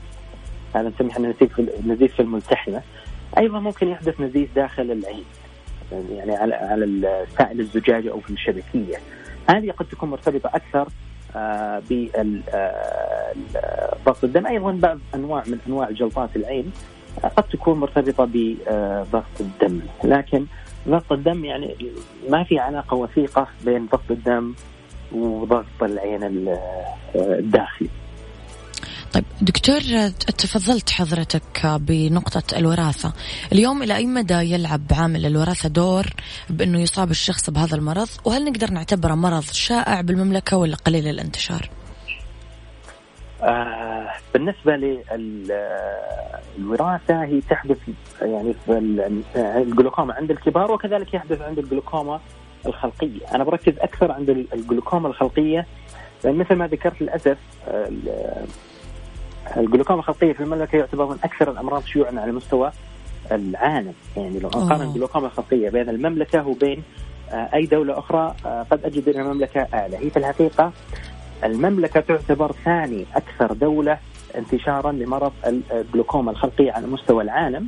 هذا 0.75 0.89
نسميه 0.89 1.11
إحنا 1.11 1.27
نزيف 1.27 1.61
نزيف 1.87 2.13
في 2.13 2.21
الملتحمة. 2.21 2.81
أيضا 3.37 3.59
ممكن 3.59 3.87
يحدث 3.87 4.21
نزيف 4.21 4.55
داخل 4.55 4.91
العين 4.91 5.25
يعني 6.11 6.35
على 6.35 6.55
على 6.55 6.85
السائل 6.85 7.59
الزجاجي 7.59 8.11
أو 8.11 8.19
في 8.19 8.29
الشبكية. 8.29 8.97
هذه 9.49 9.71
قد 9.71 9.85
تكون 9.85 10.09
مرتبطة 10.09 10.49
أكثر 10.53 10.87
آه، 11.35 11.81
بضغط 14.05 14.23
الدم. 14.23 14.47
أيضا 14.47 14.71
بعض 14.71 14.99
أنواع 15.15 15.43
من 15.47 15.57
أنواع 15.67 15.91
جلطات 15.91 16.35
العين 16.35 16.71
قد 17.37 17.43
تكون 17.43 17.79
مرتبطة 17.79 18.29
بضغط 18.33 19.39
الدم. 19.39 19.79
لكن 20.03 20.45
ضغط 20.87 21.11
الدم 21.11 21.45
يعني 21.45 21.75
ما 22.29 22.43
في 22.43 22.59
علاقة 22.59 22.95
وثيقة 22.95 23.47
بين 23.65 23.85
ضغط 23.85 24.11
الدم 24.11 24.53
وضغط 25.11 25.83
العين 25.83 26.49
الداخلي. 27.15 27.89
طيب 29.13 29.23
دكتور 29.41 29.79
تفضلت 30.37 30.89
حضرتك 30.89 31.65
بنقطة 31.65 32.57
الوراثة. 32.57 33.13
اليوم 33.51 33.83
إلى 33.83 33.95
أي 33.95 34.05
مدى 34.05 34.33
يلعب 34.33 34.81
عامل 34.91 35.25
الوراثة 35.25 35.69
دور 35.69 36.05
بأنه 36.49 36.79
يصاب 36.81 37.11
الشخص 37.11 37.49
بهذا 37.49 37.75
المرض؟ 37.75 38.07
وهل 38.25 38.45
نقدر 38.45 38.71
نعتبره 38.71 39.15
مرض 39.15 39.43
شائع 39.43 40.01
بالمملكة 40.01 40.57
ولا 40.57 40.75
قليل 40.75 41.07
الانتشار؟ 41.07 41.69
آه 43.43 44.11
بالنسبة 44.33 44.75
للوراثة 46.57 47.23
هي 47.23 47.41
تحدث 47.41 47.77
يعني 48.21 48.53
في 48.65 48.77
الجلوكوما 49.35 50.13
عند 50.13 50.31
الكبار 50.31 50.71
وكذلك 50.71 51.13
يحدث 51.13 51.41
عند 51.41 51.59
الجلوكوما 51.59 52.19
الخلقية. 52.65 53.35
أنا 53.35 53.43
بركز 53.43 53.73
أكثر 53.79 54.11
عند 54.11 54.29
الجلوكوما 54.29 55.07
الخلقية 55.07 55.65
لأن 56.23 56.35
مثل 56.35 56.55
ما 56.55 56.67
ذكرت 56.67 57.01
للأسف 57.01 57.37
الجلوكوما 59.57 59.99
الخلقية 59.99 60.33
في 60.33 60.39
المملكة 60.43 60.75
يعتبر 60.75 61.05
من 61.05 61.17
أكثر 61.23 61.51
الأمراض 61.51 61.83
شيوعا 61.83 62.19
على 62.19 62.31
مستوى 62.31 62.71
العالم. 63.31 63.93
يعني 64.17 64.39
لو 64.39 64.49
نقارن 64.49 64.81
الجلوكوما 64.81 65.27
الخلقية 65.27 65.69
بين 65.69 65.89
المملكة 65.89 66.47
وبين 66.47 66.83
آه، 67.31 67.49
أي 67.53 67.65
دولة 67.65 67.99
أخرى 67.99 68.35
آه، 68.45 68.65
قد 68.71 68.85
أجد 68.85 69.09
أن 69.09 69.21
المملكة 69.21 69.67
أعلى. 69.73 69.97
هي 69.97 70.09
في 70.09 70.17
الحقيقة 70.17 70.71
المملكة 71.43 71.99
تعتبر 71.99 72.51
ثاني 72.65 73.05
أكثر 73.15 73.53
دولة 73.53 73.97
انتشارا 74.37 74.91
لمرض 74.91 75.31
الجلوكوما 75.71 76.31
الخلقية 76.31 76.71
على 76.71 76.87
مستوى 76.87 77.23
العالم. 77.23 77.67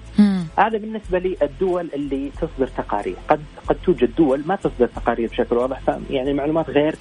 هذا 0.57 0.77
بالنسبة 0.77 1.19
للدول 1.19 1.89
اللي 1.93 2.31
تصدر 2.41 2.67
تقارير. 2.67 3.15
قد 3.29 3.41
قد 3.67 3.75
توجد 3.85 4.15
دول 4.15 4.43
ما 4.45 4.55
تصدر 4.55 4.87
تقارير 4.87 5.29
بشكل 5.29 5.57
واضح 5.57 5.79
يعني 6.09 6.33
معلومات 6.33 6.69
غير 6.69 6.95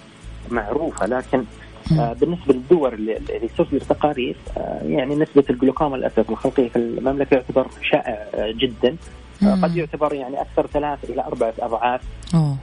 معروفة 0.51 1.07
لكن 1.07 1.45
آه 1.93 2.13
بالنسبة 2.13 2.55
للدول 2.55 2.95
اللي, 2.95 3.21
تصدر 3.59 3.81
تقارير 3.81 4.37
آه 4.57 4.81
يعني 4.83 5.15
نسبة 5.15 5.45
الجلوكوما 5.51 5.97
للأسف 5.97 6.31
الخلقية 6.31 6.69
في 6.69 6.77
المملكة 6.77 7.35
يعتبر 7.35 7.67
شائع 7.91 8.27
جدا. 8.51 8.97
آه 9.43 9.55
قد 9.63 9.77
يعتبر 9.77 10.15
يعني 10.15 10.41
أكثر 10.41 10.67
ثلاث 10.67 11.11
إلى 11.11 11.23
أربعة 11.23 11.55
أضعاف 11.59 12.01
أوه. 12.35 12.57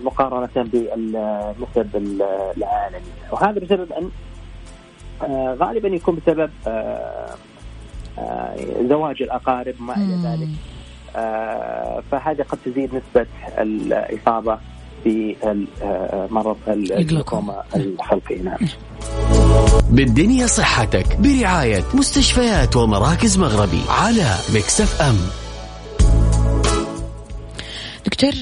مقارنة 0.00 0.48
بالنسب 0.56 1.96
العالمي. 2.56 3.06
وهذا 3.32 3.60
بسبب 3.60 3.88
آه، 5.22 5.54
غالبا 5.54 5.88
يكون 5.88 6.18
بسبب 6.26 6.50
زواج 8.88 9.22
الأقارب 9.22 9.74
وما 9.80 9.96
إلى 9.96 10.14
ذلك. 10.24 10.48
فهذه 12.10 12.42
قد 12.42 12.58
تزيد 12.64 12.90
نسبة 12.94 13.26
الإصابة 15.06 15.66
بمرض 16.30 16.56
الجلوكوما 16.68 17.62
الخلقي 17.76 18.38
نعم. 18.38 18.58
بالدنيا 19.90 20.46
صحتك 20.46 21.16
برعاية 21.16 21.84
مستشفيات 21.94 22.76
ومراكز 22.76 23.38
مغربي 23.38 23.82
على 23.88 24.36
مكسف 24.54 25.00
أم 25.02 25.16
دكتور 28.06 28.32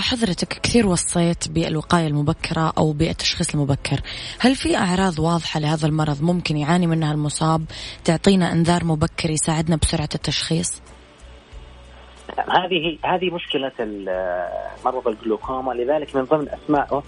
حضرتك 0.00 0.60
كثير 0.62 0.86
وصيت 0.86 1.48
بالوقاية 1.48 2.06
المبكرة 2.06 2.72
أو 2.78 2.92
بالتشخيص 2.92 3.54
المبكر. 3.54 4.00
هل 4.38 4.56
في 4.56 4.76
أعراض 4.76 5.18
واضحة 5.18 5.60
لهذا 5.60 5.86
المرض 5.86 6.22
ممكن 6.22 6.56
يعاني 6.56 6.86
منها 6.86 7.12
المصاب 7.12 7.64
تعطينا 8.04 8.52
إنذار 8.52 8.84
مبكر 8.84 9.30
يساعدنا 9.30 9.76
بسرعة 9.76 10.08
التشخيص؟ 10.14 10.72
هذه 12.48 12.98
هذه 13.04 13.30
مشكلة 13.30 13.72
مرض 14.84 15.08
الجلوكوما 15.08 15.72
لذلك 15.72 16.16
من 16.16 16.24
ضمن 16.24 16.48
أسمائه 16.48 17.02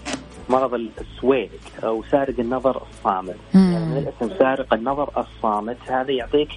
مرض 0.49 0.73
السويق 0.73 1.49
أو 1.83 2.03
سارق 2.03 2.39
النظر 2.39 2.81
الصامت. 2.81 3.35
يعني 3.53 3.85
من 3.85 3.97
الاسم 3.97 4.37
سارق 4.39 4.73
النظر 4.73 5.09
الصامت. 5.17 5.77
هذا 5.87 6.11
يعطيك 6.11 6.49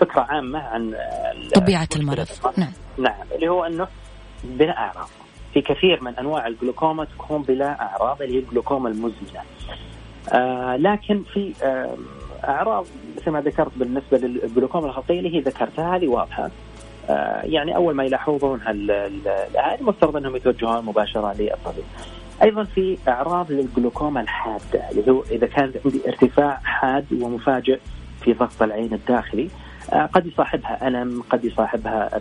فكرة 0.00 0.20
عامة 0.20 0.58
عن 0.58 0.94
طبيعة 1.54 1.88
المرض. 1.96 2.26
نعم. 2.56 2.72
نعم 2.98 3.26
اللي 3.34 3.48
هو 3.48 3.64
أنه 3.64 3.88
بلا 4.44 4.78
أعراض. 4.78 5.08
في 5.54 5.60
كثير 5.60 6.02
من 6.02 6.16
أنواع 6.16 6.46
الجلوكوما 6.46 7.04
تكون 7.04 7.42
بلا 7.42 7.80
أعراض 7.82 8.22
اللي 8.22 8.34
هي 8.34 8.38
الجلوكوما 8.38 8.88
المزمنة. 8.88 9.42
آه 10.32 10.76
لكن 10.76 11.22
في 11.22 11.54
آه 11.62 11.96
أعراض 12.44 12.86
مثل 13.16 13.30
ما 13.30 13.40
ذكرت 13.40 13.72
بالنسبة 13.76 14.18
للجلوكوما 14.18 14.86
الخطيه 14.86 15.18
اللي 15.18 15.34
هي 15.36 15.40
ذكرتها 15.40 15.96
هذه 15.96 16.08
واضحة. 16.08 16.50
يعني 17.44 17.76
أول 17.76 17.94
ما 17.94 18.04
يلاحظون 18.04 18.60
الاهالي 18.68 19.82
مفترض 19.82 20.16
أنهم 20.16 20.36
يتوجهون 20.36 20.84
مباشرة 20.84 21.32
للطبيب. 21.38 21.84
أيضا 22.42 22.64
في 22.64 22.98
أعراض 23.08 23.52
للجلوكوما 23.52 24.20
الحادة 24.20 24.90
اللي 24.90 25.10
هو 25.10 25.22
إذا 25.30 25.46
كان 25.46 25.72
عندي 25.84 26.00
ارتفاع 26.08 26.60
حاد 26.64 27.06
ومفاجئ 27.12 27.78
في 28.24 28.32
ضغط 28.32 28.62
العين 28.62 28.94
الداخلي 28.94 29.48
آه، 29.92 30.06
قد 30.06 30.26
يصاحبها 30.26 30.88
ألم، 30.88 31.22
قد 31.30 31.44
يصاحبها 31.44 32.20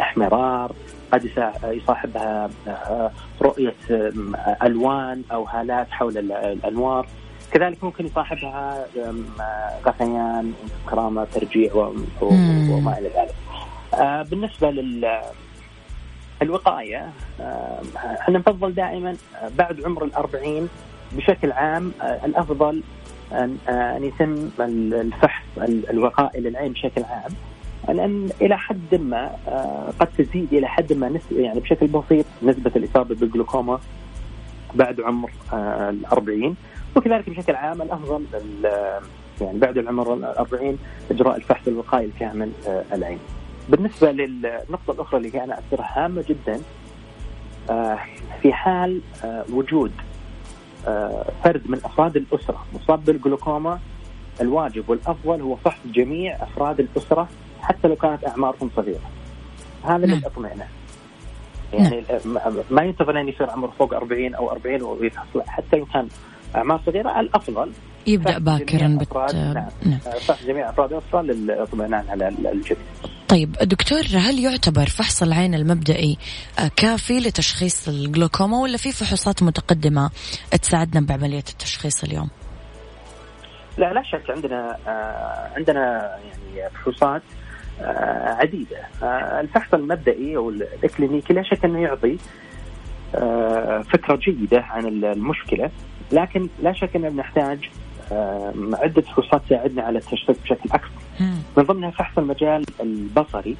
احمرار، 0.00 0.72
قد 1.12 1.30
يصاحبها 1.64 2.50
آه، 2.68 3.10
رؤية 3.42 3.74
ألوان 4.62 5.22
أو 5.32 5.44
هالات 5.44 5.90
حول 5.90 6.18
الأنوار. 6.18 7.06
كذلك 7.52 7.84
ممكن 7.84 8.06
يصاحبها 8.06 8.86
غثيان 9.86 10.52
كرامة 10.90 11.24
ترجيع 11.24 11.74
وما 12.20 12.98
إلى 12.98 13.08
ذلك. 13.08 13.34
آه، 13.98 14.22
بالنسبة 14.22 14.70
لل 14.70 15.20
الوقاية 16.42 17.10
إحنا 18.20 18.38
نفضل 18.38 18.74
دائما 18.74 19.16
بعد 19.58 19.84
عمر 19.84 20.04
الأربعين 20.04 20.68
بشكل 21.12 21.52
عام 21.52 21.92
الأفضل 22.24 22.82
أن 23.32 23.58
أن 23.68 24.04
يتم 24.04 24.50
الفحص 24.60 25.42
الوقائي 25.90 26.40
للعين 26.40 26.72
بشكل 26.72 27.02
عام 27.04 27.30
لأن 27.88 28.28
إلى 28.40 28.58
حد 28.58 28.94
ما 28.94 29.30
قد 30.00 30.08
تزيد 30.18 30.54
إلى 30.54 30.68
حد 30.68 30.92
ما 30.92 31.18
يعني 31.32 31.60
بشكل 31.60 31.86
بسيط 31.86 32.24
نسبة 32.42 32.70
الإصابة 32.76 33.14
بالجلوكوما 33.14 33.80
بعد 34.74 35.00
عمر 35.00 35.30
الأربعين 35.90 36.56
وكذلك 36.96 37.30
بشكل 37.30 37.54
عام 37.54 37.82
الأفضل 37.82 38.24
يعني 39.40 39.58
بعد 39.58 39.78
العمر 39.78 40.14
الأربعين 40.14 40.78
إجراء 41.10 41.36
الفحص 41.36 41.68
الوقائي 41.68 42.06
الكامل 42.06 42.50
العين. 42.92 43.18
بالنسبة 43.68 44.12
للنقطة 44.12 44.90
الأخرى 44.90 45.18
اللي 45.18 45.44
أنا 45.44 45.58
اذكرها 45.58 46.04
هامة 46.04 46.24
جدا 46.28 46.60
في 48.42 48.52
حال 48.52 49.00
وجود 49.52 49.92
فرد 51.44 51.62
من 51.66 51.80
أفراد 51.84 52.16
الأسرة 52.16 52.64
مصاب 52.74 53.04
بالجلوكوما 53.04 53.78
الواجب 54.40 54.88
والأفضل 54.88 55.40
هو 55.40 55.56
فحص 55.56 55.78
جميع 55.86 56.36
أفراد 56.42 56.80
الأسرة 56.80 57.28
حتى 57.60 57.88
لو 57.88 57.96
كانت 57.96 58.26
أعمارهم 58.26 58.70
صغيرة. 58.76 59.10
هذا 59.84 60.06
للاطمئنان. 60.06 60.68
يعني 61.72 62.04
ما 62.70 62.82
ينتظر 62.82 63.20
أن 63.20 63.28
يصير 63.28 63.50
عمره 63.50 63.72
فوق 63.78 63.94
40 63.94 64.34
أو 64.34 64.50
40 64.50 64.82
ويفحص 64.82 65.26
حتى 65.46 65.76
لو 65.76 65.84
كان 65.84 66.08
أعمار 66.56 66.80
صغيرة 66.86 67.20
الأفضل 67.20 67.72
يبدأ 68.06 68.38
باكرا 68.38 68.98
بت... 69.00 69.16
نعم. 69.34 69.68
نعم. 69.86 69.98
فحص 69.98 70.44
جميع 70.44 70.70
أفراد 70.70 70.92
الأسرة 70.92 71.22
للاطمئنان 71.22 72.04
على 72.08 72.28
الجميع. 72.28 72.86
طيب 73.28 73.52
دكتور 73.52 73.98
هل 73.98 74.38
يعتبر 74.38 74.86
فحص 74.86 75.22
العين 75.22 75.54
المبدئي 75.54 76.18
كافي 76.76 77.18
لتشخيص 77.18 77.88
الجلوكوما 77.88 78.58
ولا 78.58 78.76
في 78.76 78.92
فحوصات 78.92 79.42
متقدمة 79.42 80.10
تساعدنا 80.62 81.06
بعملية 81.06 81.38
التشخيص 81.38 82.04
اليوم؟ 82.04 82.28
لا 83.78 83.92
لا 83.92 84.02
شك 84.02 84.30
عندنا 84.30 84.76
عندنا 85.56 86.10
يعني 86.24 86.70
فحوصات 86.70 87.22
عديدة 88.40 88.88
الفحص 89.40 89.74
المبدئي 89.74 90.36
أو 90.36 90.50
الإكلينيكي 90.50 91.32
لا 91.32 91.42
شك 91.42 91.64
أنه 91.64 91.80
يعطي 91.80 92.18
فكرة 93.92 94.16
جيدة 94.16 94.60
عن 94.60 94.86
المشكلة 94.86 95.70
لكن 96.12 96.48
لا 96.62 96.72
شك 96.72 96.96
أننا 96.96 97.08
نحتاج 97.08 97.70
عدة 98.72 99.02
فحوصات 99.02 99.42
تساعدنا 99.46 99.82
على 99.82 99.98
التشخيص 99.98 100.38
بشكل 100.38 100.70
أكثر 100.72 101.05
من 101.56 101.62
ضمنها 101.62 101.90
فحص 101.90 102.18
المجال 102.18 102.64
البصري 102.80 103.56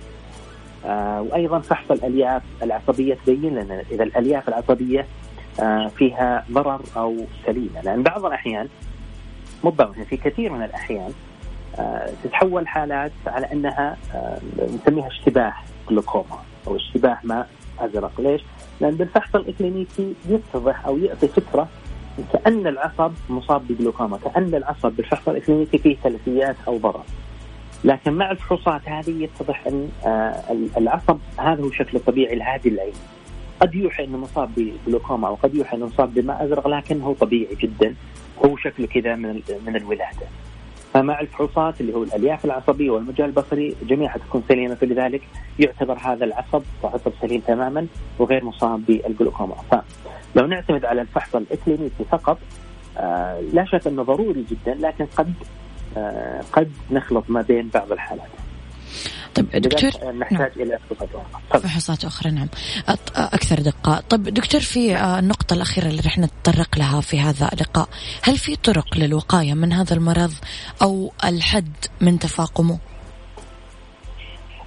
وأيضا 1.20 1.59
فحص 1.59 1.90
الألياف 1.90 2.42
العصبية 2.62 3.18
تبين 3.26 3.54
لنا 3.54 3.82
إذا 3.90 4.04
الألياف 4.04 4.48
العصبية 4.48 5.07
فيها 5.96 6.44
ضرر 6.52 6.80
أو 6.96 7.16
سليمة 7.46 7.80
لأن 7.84 8.02
بعض 8.02 8.24
الأحيان 8.24 8.68
مو 9.64 9.70
بعض 9.70 9.92
في 9.92 10.16
كثير 10.16 10.52
من 10.52 10.62
الأحيان 10.62 11.12
تتحول 12.24 12.68
حالات 12.68 13.12
على 13.26 13.52
أنها 13.52 13.96
نسميها 14.74 15.07
اشتباه 15.07 15.52
جلوكوما 15.90 16.38
أو 16.66 16.76
اشتباه 16.76 17.18
ماء 17.24 17.48
أزرق، 17.78 18.20
ليش؟ 18.20 18.42
لأن 18.80 18.94
بالفحص 18.94 19.34
الاكلينيكي 19.34 20.14
يتضح 20.28 20.86
أو 20.86 20.98
يعطي 20.98 21.28
فكرة 21.28 21.68
كأن 22.32 22.66
العصب 22.66 23.12
مصاب 23.28 23.62
بجلوكوما، 23.68 24.18
كأن 24.18 24.54
العصب 24.54 24.92
بالفحص 24.92 25.28
الاكلينيكي 25.28 25.78
فيه 25.78 25.96
تلفيات 26.04 26.57
أو 26.68 26.78
ضرر. 26.78 27.02
لكن 27.87 28.12
مع 28.12 28.30
الفحوصات 28.30 28.89
هذه 28.89 29.22
يتضح 29.22 29.66
أن 29.66 29.89
العصب 30.76 31.18
هذا 31.39 31.62
هو 31.62 31.70
شكله 31.70 32.01
الطبيعي 32.01 32.34
الهادي 32.34 32.68
العين. 32.68 32.93
قد 33.61 33.74
يوحي 33.74 34.05
أنه 34.05 34.18
مصاب 34.18 34.51
بجلوكوما 34.57 35.28
أو 35.28 35.34
قد 35.34 35.55
يوحي 35.55 35.76
أنه 35.76 35.87
مصاب 35.87 36.14
بماء 36.14 36.45
أزرق 36.45 36.68
لكن 36.68 37.01
هو 37.01 37.12
طبيعي 37.12 37.55
جدا 37.55 37.95
هو 38.45 38.57
شكله 38.57 38.87
كذا 38.87 39.14
من 39.14 39.43
من 39.66 39.76
الولادة. 39.76 40.26
فمع 40.95 41.20
الفحوصات 41.20 41.80
اللي 41.80 41.95
هو 41.95 42.03
الألياف 42.03 42.45
العصبية 42.45 42.91
والمجال 42.91 43.26
البصري 43.26 43.76
جميعها 43.82 44.18
تكون 44.18 44.43
سليمة 44.49 44.74
فلذلك 44.74 45.22
يعتبر 45.59 45.99
هذا 45.99 46.24
العصب 46.24 46.62
عصب 46.84 47.12
سليم 47.20 47.41
تماما 47.41 47.87
وغير 48.18 48.45
مصاب 48.45 48.87
بالجلوكوما 48.87 49.55
فلو 49.55 50.47
نعتمد 50.47 50.84
على 50.84 51.01
الفحص 51.01 51.37
الإكلينيكي 51.37 52.05
فقط 52.11 52.39
آه 52.99 53.41
لا 53.41 53.64
شك 53.64 53.87
أنه 53.87 54.03
ضروري 54.03 54.45
جدا 54.51 54.74
لكن 54.74 55.07
قد 55.07 55.26
آه 55.28 55.65
قد 56.53 56.72
نخلط 56.90 57.24
ما 57.28 57.42
بين 57.42 57.68
بعض 57.68 57.92
الحالات. 57.92 58.28
طيب 59.34 59.51
دكتور 59.51 60.12
نحتاج 60.12 60.59
نعم. 60.59 60.68
إلى 60.68 60.78
فحوصات 60.78 61.09
أخرى 61.14 61.61
فحوصات 61.61 62.05
أخرى 62.05 62.30
نعم. 62.30 62.49
أكثر 63.16 63.61
دقة. 63.61 64.01
طيب 64.01 64.22
دكتور 64.22 64.61
في 64.61 64.97
النقطة 64.97 65.55
الأخيرة 65.55 65.86
اللي 65.86 66.03
رح 66.07 66.18
نتطرق 66.18 66.78
لها 66.78 67.01
في 67.01 67.20
هذا 67.20 67.49
اللقاء 67.53 67.88
هل 68.22 68.38
في 68.38 68.57
طرق 68.57 68.97
للوقاية 68.97 69.55
من 69.55 69.72
هذا 69.72 69.94
المرض 69.97 70.32
أو 70.82 71.12
الحد 71.24 71.72
من 72.01 72.18
تفاقمه؟ 72.18 72.78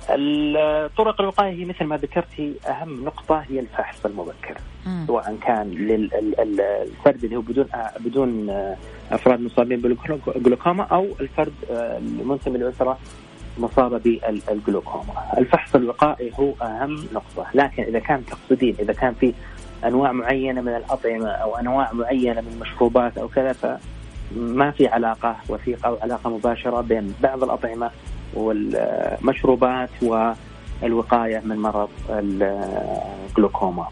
الطرق 0.09 1.21
الوقاية 1.21 1.51
هي 1.51 1.65
مثل 1.65 1.84
ما 1.84 1.97
ذكرتي 1.97 2.53
أهم 2.67 3.05
نقطة 3.05 3.45
هي 3.49 3.59
الفحص 3.59 4.05
المبكر. 4.05 4.57
سواء 5.07 5.38
كان 5.47 5.71
للفرد 5.71 7.23
اللي 7.23 7.36
هو 7.36 7.41
بدون 7.41 7.65
بدون 7.99 8.49
أفراد 9.12 9.41
مصابين 9.41 9.82
بالجلوكوما 9.82 10.84
أو 10.84 11.07
الفرد 11.20 11.53
المنتمي 11.70 12.57
للاسره 12.57 12.97
مصابة 13.57 13.97
بالجلوكوما. 13.97 15.14
الفحص 15.38 15.76
الوقائي 15.76 16.32
هو 16.39 16.53
أهم 16.62 16.95
نقطة، 17.14 17.47
لكن 17.53 17.84
إذا 17.84 17.99
كان 17.99 18.26
تقصدين 18.26 18.76
إذا 18.80 18.93
كان 18.93 19.14
في 19.14 19.34
أنواع 19.86 20.12
معينة 20.12 20.62
من 20.62 20.76
الأطعمة 20.76 21.30
أو 21.30 21.55
أنواع 21.55 21.93
معينة 21.93 22.41
من 22.41 22.51
المشروبات 22.53 23.18
أو 23.18 23.28
كذا 23.28 23.53
فما 23.53 24.72
في 24.72 24.88
علاقة 24.88 25.36
وثيقه 25.49 25.88
أو 25.88 25.97
علاقة 26.01 26.30
مباشرة 26.30 26.82
بين 26.82 27.14
بعض 27.24 27.43
الأطعمة 27.43 27.91
والمشروبات 28.34 29.89
والوقاية 30.01 31.41
من 31.45 31.57
مرض 31.57 31.89
الجلوكوما. 32.10 33.88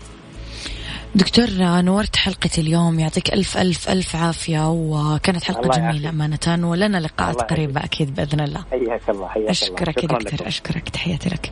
دكتور 1.15 1.45
نورت 1.59 2.15
حلقة 2.15 2.49
اليوم 2.57 2.99
يعطيك 2.99 3.33
ألف 3.33 3.57
ألف 3.57 3.89
ألف 3.89 4.15
عافية 4.15 4.69
وكانت 4.69 5.43
حلقة 5.43 5.69
جميلة 5.77 6.09
أمانة 6.09 6.69
ولنا 6.69 6.97
لقاءات 6.97 7.41
قريبة 7.41 7.83
أكيد 7.83 8.15
بإذن 8.15 8.39
الله 8.39 8.63
حياك 8.71 9.09
الله 9.09 9.27
حياك 9.27 9.49
أشكرك 9.49 9.97
الله. 9.97 10.17
دكتور 10.17 10.33
لكم. 10.33 10.45
أشكرك 10.45 10.89
تحياتي 10.89 11.29
لك 11.29 11.51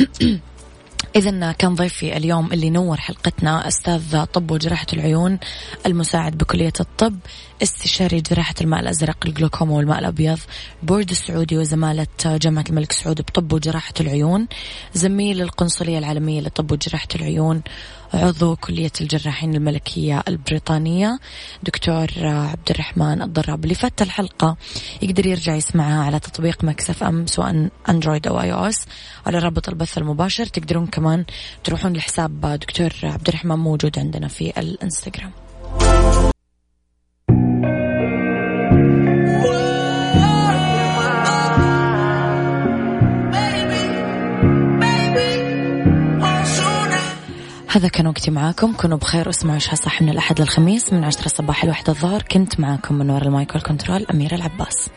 إذا 1.16 1.52
كان 1.52 1.74
ضيفي 1.74 2.16
اليوم 2.16 2.52
اللي 2.52 2.70
نور 2.70 2.96
حلقتنا 2.96 3.68
أستاذ 3.68 4.24
طب 4.24 4.50
وجراحة 4.50 4.86
العيون 4.92 5.38
المساعد 5.86 6.38
بكلية 6.38 6.72
الطب 6.80 7.16
استشاري 7.62 8.20
جراحة 8.20 8.54
الماء 8.60 8.80
الأزرق 8.80 9.16
الجلوكوما 9.26 9.72
والماء 9.72 9.98
الأبيض 9.98 10.38
بورد 10.82 11.10
السعودي 11.10 11.58
وزمالة 11.58 12.06
جامعة 12.24 12.64
الملك 12.70 12.92
سعود 12.92 13.20
بطب 13.20 13.52
وجراحة 13.52 13.94
العيون 14.00 14.46
زميل 14.94 15.42
القنصلية 15.42 15.98
العالمية 15.98 16.40
لطب 16.40 16.72
وجراحة 16.72 17.08
العيون 17.14 17.62
عضو 18.14 18.56
كلية 18.56 18.90
الجراحين 19.00 19.54
الملكية 19.54 20.22
البريطانية. 20.28 21.18
دكتور 21.62 22.06
عبد 22.22 22.70
الرحمن 22.70 23.22
الضراب 23.22 23.64
اللي 23.64 23.74
فات 23.74 24.02
الحلقة 24.02 24.56
يقدر 25.02 25.26
يرجع 25.26 25.54
يسمعها 25.54 26.04
على 26.04 26.20
تطبيق 26.20 26.64
Mix 26.64 27.02
FM 27.02 27.26
سواء 27.26 27.68
Android 27.88 28.26
أو 28.26 28.40
iOS 28.40 28.86
على 29.26 29.38
رابط 29.38 29.68
البث 29.68 29.98
المباشر. 29.98 30.46
تقدرون 30.46 30.86
كمان 30.86 31.24
تروحون 31.64 31.92
لحساب 31.92 32.40
دكتور 32.40 32.90
عبد 33.02 33.28
الرحمن 33.28 33.56
موجود 33.56 33.98
عندنا 33.98 34.28
في 34.28 34.60
الإنستغرام. 34.60 35.32
هذا 47.72 47.88
كان 47.88 48.06
وقتي 48.06 48.30
معاكم. 48.30 48.72
كونوا 48.72 48.98
بخير 48.98 49.26
واسمعوا 49.26 49.56
عشها 49.56 49.74
صح 49.74 50.02
من 50.02 50.08
الأحد 50.08 50.40
للخميس 50.40 50.92
من 50.92 51.04
عشرة 51.04 51.26
الصباح 51.26 51.64
لواحدة 51.64 51.92
الظهر. 51.92 52.22
كنت 52.22 52.60
معاكم 52.60 52.94
من 52.94 53.10
وراء 53.10 53.26
المايك 53.26 53.54
والكنترول 53.54 54.06
أميرة 54.10 54.34
العباس. 54.34 54.90